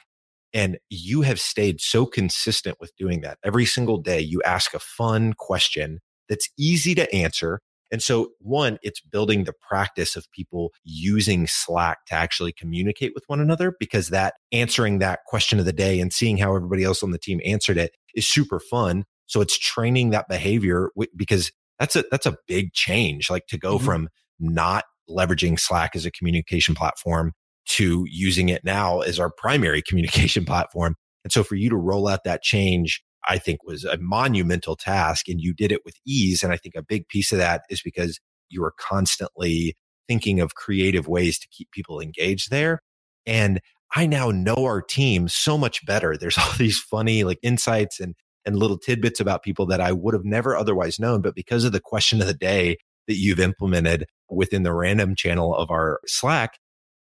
and 0.55 0.79
you 0.89 1.23
have 1.23 1.41
stayed 1.41 1.81
so 1.81 2.07
consistent 2.07 2.77
with 2.81 2.95
doing 2.97 3.21
that. 3.23 3.39
Every 3.45 3.67
single 3.67 3.99
day, 3.99 4.21
you 4.21 4.41
ask 4.47 4.73
a 4.73 4.79
fun 4.79 5.35
question 5.37 5.99
that's 6.29 6.49
easy 6.57 6.95
to 6.95 7.13
answer. 7.13 7.61
And 7.91 8.01
so, 8.03 8.31
one, 8.39 8.79
it's 8.83 9.01
building 9.01 9.45
the 9.45 9.53
practice 9.53 10.17
of 10.17 10.31
people 10.31 10.71
using 10.85 11.47
Slack 11.47 12.07
to 12.07 12.15
actually 12.15 12.53
communicate 12.53 13.13
with 13.15 13.25
one 13.27 13.41
another 13.41 13.75
because 13.79 14.09
that 14.09 14.35
answering 14.53 15.01
that 15.01 15.21
question 15.27 15.59
of 15.59 15.65
the 15.65 15.73
day 15.73 16.01
and 16.01 16.13
seeing 16.13 16.39
how 16.39 16.55
everybody 16.55 16.85
else 16.85 17.03
on 17.03 17.11
the 17.11 17.19
team 17.19 17.41
answered 17.45 17.77
it 17.77 17.93
is 18.15 18.27
super 18.27 18.61
fun. 18.61 19.05
So 19.27 19.41
it's 19.41 19.59
training 19.59 20.11
that 20.11 20.29
behavior 20.29 20.91
because 21.17 21.51
that's 21.79 21.97
a, 21.97 22.05
that's 22.11 22.27
a 22.27 22.37
big 22.47 22.73
change. 22.73 23.29
Like 23.29 23.47
to 23.49 23.59
go 23.59 23.77
mm-hmm. 23.77 23.85
from 23.85 24.09
not 24.39 24.85
leveraging 25.11 25.59
Slack 25.59 25.95
as 25.95 26.07
a 26.07 26.11
communication 26.11 26.75
platform 26.75 27.33
to 27.67 28.05
using 28.09 28.49
it 28.49 28.65
now 28.65 29.01
as 29.01 29.19
our 29.19 29.31
primary 29.31 29.83
communication 29.87 30.45
platform. 30.45 30.97
And 31.25 31.33
so 31.33 31.43
for 31.43 31.55
you 31.55 31.71
to 31.71 31.77
roll 31.77 32.09
out 32.09 32.25
that 32.25 32.43
change, 32.43 33.03
I 33.29 33.39
think 33.39 33.65
was 33.65 33.85
a 33.85 33.97
monumental 33.99 34.77
task 34.77 35.29
and 35.29 35.41
you 35.41 35.55
did 35.55 35.73
it 35.73 35.85
with 35.85 35.97
ease. 36.07 36.43
And 36.43 36.53
I 36.53 36.57
think 36.57 36.75
a 36.75 36.83
big 36.83 37.09
piece 37.09 37.33
of 37.33 37.39
that 37.39 37.63
is 37.71 37.81
because 37.83 38.21
you 38.51 38.61
were 38.61 38.75
constantly 38.79 39.77
thinking 40.07 40.41
of 40.41 40.55
creative 40.55 41.09
ways 41.09 41.39
to 41.39 41.49
keep 41.49 41.71
people 41.71 42.01
engaged 42.01 42.51
there. 42.51 42.81
And 43.27 43.61
I 43.95 44.07
now 44.07 44.31
know 44.31 44.55
our 44.55 44.83
team 44.83 45.29
so 45.29 45.57
much 45.57 45.85
better. 45.87 46.17
There's 46.21 46.39
all 46.39 46.53
these 46.59 46.79
funny 46.79 47.25
like 47.25 47.39
insights 47.43 48.01
and, 48.01 48.15
and 48.45 48.57
little 48.57 48.79
tidbits 48.79 49.21
about 49.21 49.43
people 49.43 49.67
that 49.67 49.81
I 49.81 49.93
would 49.93 50.15
have 50.15 50.25
never 50.25 50.57
otherwise 50.57 51.01
known. 51.01 51.23
But 51.23 51.35
because 51.35 51.65
of 51.65 51.73
the 51.73 51.81
question 51.81 52.21
of 52.21 52.27
the 52.27 52.35
day 52.35 52.77
that 53.07 53.17
you've 53.17 53.41
implemented 53.41 54.07
within 54.31 54.63
the 54.63 54.73
random 54.73 55.15
channel 55.15 55.55
of 55.55 55.71
our 55.71 56.01
Slack, 56.07 56.59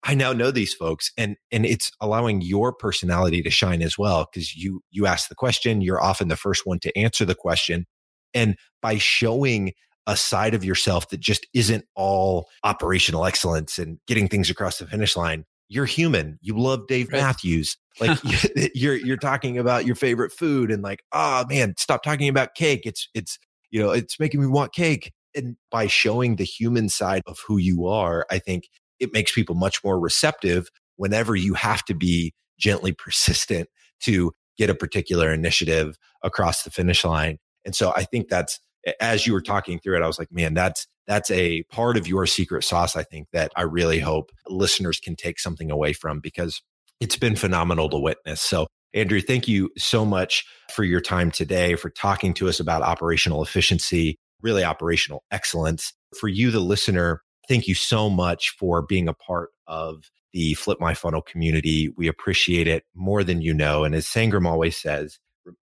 I 0.05 0.13
now 0.13 0.33
know 0.33 0.51
these 0.51 0.73
folks 0.73 1.11
and 1.17 1.35
and 1.51 1.65
it's 1.65 1.91
allowing 1.99 2.41
your 2.41 2.71
personality 2.71 3.41
to 3.41 3.49
shine 3.49 3.81
as 3.81 3.97
well 3.97 4.29
because 4.31 4.55
you 4.55 4.81
you 4.91 5.07
ask 5.07 5.29
the 5.29 5.35
question, 5.35 5.81
you're 5.81 6.01
often 6.01 6.27
the 6.27 6.35
first 6.37 6.65
one 6.65 6.79
to 6.79 6.95
answer 6.97 7.25
the 7.25 7.35
question. 7.35 7.87
And 8.33 8.55
by 8.81 8.99
showing 8.99 9.73
a 10.07 10.15
side 10.15 10.53
of 10.53 10.63
yourself 10.63 11.09
that 11.09 11.19
just 11.19 11.47
isn't 11.55 11.85
all 11.95 12.47
operational 12.63 13.25
excellence 13.25 13.79
and 13.79 13.97
getting 14.07 14.27
things 14.27 14.51
across 14.51 14.77
the 14.77 14.85
finish 14.85 15.15
line, 15.17 15.43
you're 15.69 15.85
human. 15.85 16.37
You 16.41 16.55
love 16.55 16.85
Dave 16.87 17.09
right. 17.11 17.21
Matthews. 17.21 17.75
Like 17.99 18.19
you're 18.75 18.95
you're 18.95 19.17
talking 19.17 19.57
about 19.57 19.87
your 19.87 19.95
favorite 19.95 20.31
food 20.31 20.69
and 20.69 20.83
like, 20.83 21.03
oh 21.13 21.45
man, 21.49 21.73
stop 21.79 22.03
talking 22.03 22.29
about 22.29 22.53
cake. 22.53 22.81
It's 22.85 23.09
it's 23.15 23.39
you 23.71 23.81
know, 23.81 23.89
it's 23.89 24.19
making 24.19 24.41
me 24.41 24.47
want 24.47 24.71
cake. 24.71 25.11
And 25.33 25.57
by 25.71 25.87
showing 25.87 26.35
the 26.35 26.45
human 26.45 26.89
side 26.89 27.23
of 27.25 27.39
who 27.45 27.57
you 27.57 27.87
are, 27.87 28.25
I 28.29 28.39
think 28.39 28.69
it 28.99 29.13
makes 29.13 29.33
people 29.33 29.55
much 29.55 29.83
more 29.83 29.99
receptive 29.99 30.69
whenever 30.97 31.35
you 31.35 31.53
have 31.53 31.83
to 31.85 31.93
be 31.93 32.33
gently 32.57 32.91
persistent 32.91 33.69
to 34.01 34.31
get 34.57 34.69
a 34.69 34.75
particular 34.75 35.31
initiative 35.31 35.97
across 36.23 36.63
the 36.63 36.71
finish 36.71 37.03
line. 37.03 37.37
And 37.65 37.75
so 37.75 37.91
I 37.95 38.03
think 38.03 38.29
that's 38.29 38.59
as 38.99 39.25
you 39.25 39.33
were 39.33 39.41
talking 39.41 39.79
through 39.79 39.97
it, 39.97 40.03
I 40.03 40.07
was 40.07 40.19
like, 40.19 40.31
man, 40.31 40.53
that's 40.53 40.87
that's 41.07 41.29
a 41.31 41.63
part 41.63 41.97
of 41.97 42.07
your 42.07 42.25
secret 42.25 42.63
sauce. 42.63 42.95
I 42.95 43.03
think 43.03 43.27
that 43.31 43.51
I 43.55 43.63
really 43.63 43.99
hope 43.99 44.31
listeners 44.47 44.99
can 44.99 45.15
take 45.15 45.39
something 45.39 45.69
away 45.69 45.93
from 45.93 46.19
because 46.19 46.61
it's 46.99 47.17
been 47.17 47.35
phenomenal 47.35 47.89
to 47.89 47.97
witness. 47.97 48.41
So 48.41 48.67
Andrew, 48.93 49.21
thank 49.21 49.47
you 49.47 49.69
so 49.77 50.05
much 50.05 50.45
for 50.71 50.83
your 50.83 51.01
time 51.01 51.29
today, 51.29 51.75
for 51.75 51.89
talking 51.89 52.33
to 52.35 52.47
us 52.47 52.59
about 52.59 52.81
operational 52.81 53.43
efficiency, 53.43 54.17
really 54.41 54.63
operational 54.63 55.23
excellence. 55.31 55.93
For 56.17 56.27
you, 56.29 56.49
the 56.49 56.61
listener, 56.61 57.21
thank 57.47 57.67
you 57.67 57.75
so 57.75 58.09
much 58.09 58.51
for 58.51 58.81
being 58.81 59.07
a 59.07 59.13
part 59.13 59.49
of 59.67 60.09
the 60.33 60.53
Flip 60.55 60.79
My 60.79 60.93
Funnel 60.93 61.21
community. 61.21 61.89
We 61.95 62.07
appreciate 62.07 62.67
it 62.67 62.83
more 62.93 63.23
than 63.23 63.41
you 63.41 63.53
know. 63.53 63.83
And 63.83 63.95
as 63.95 64.05
Sangram 64.05 64.45
always 64.45 64.77
says, 64.77 65.19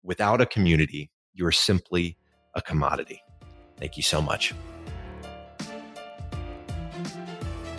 without 0.02 0.40
a 0.40 0.46
community, 0.46 1.10
you're 1.34 1.52
simply 1.52 2.16
a 2.54 2.62
commodity. 2.62 3.22
Thank 3.76 3.96
you 3.96 4.02
so 4.02 4.22
much. 4.22 4.54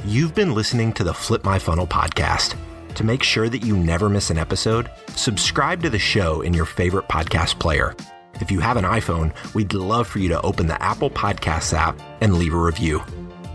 You've 0.05 0.36
been 0.36 0.53
listening 0.53 0.93
to 0.93 1.03
the 1.03 1.13
Flip 1.13 1.43
My 1.43 1.58
Funnel 1.58 1.88
podcast. 1.88 2.55
To 2.93 3.03
make 3.03 3.23
sure 3.23 3.49
that 3.49 3.65
you 3.65 3.75
never 3.75 4.08
miss 4.08 4.29
an 4.29 4.38
episode, 4.38 4.89
subscribe 5.10 5.81
to 5.81 5.89
the 5.89 5.99
show 5.99 6.41
in 6.41 6.53
your 6.53 6.65
favorite 6.65 7.08
podcast 7.08 7.60
player. 7.60 7.95
If 8.36 8.51
you 8.51 8.60
have 8.60 8.77
an 8.77 8.86
iPhone, 8.86 9.34
we'd 9.53 9.73
love 9.73 10.08
for 10.08 10.19
you 10.19 10.29
to 10.29 10.41
open 10.41 10.67
the 10.67 10.81
Apple 10.81 11.10
Podcasts 11.10 11.73
app 11.73 11.99
and 12.21 12.36
leave 12.36 12.53
a 12.53 12.58
review. 12.58 13.01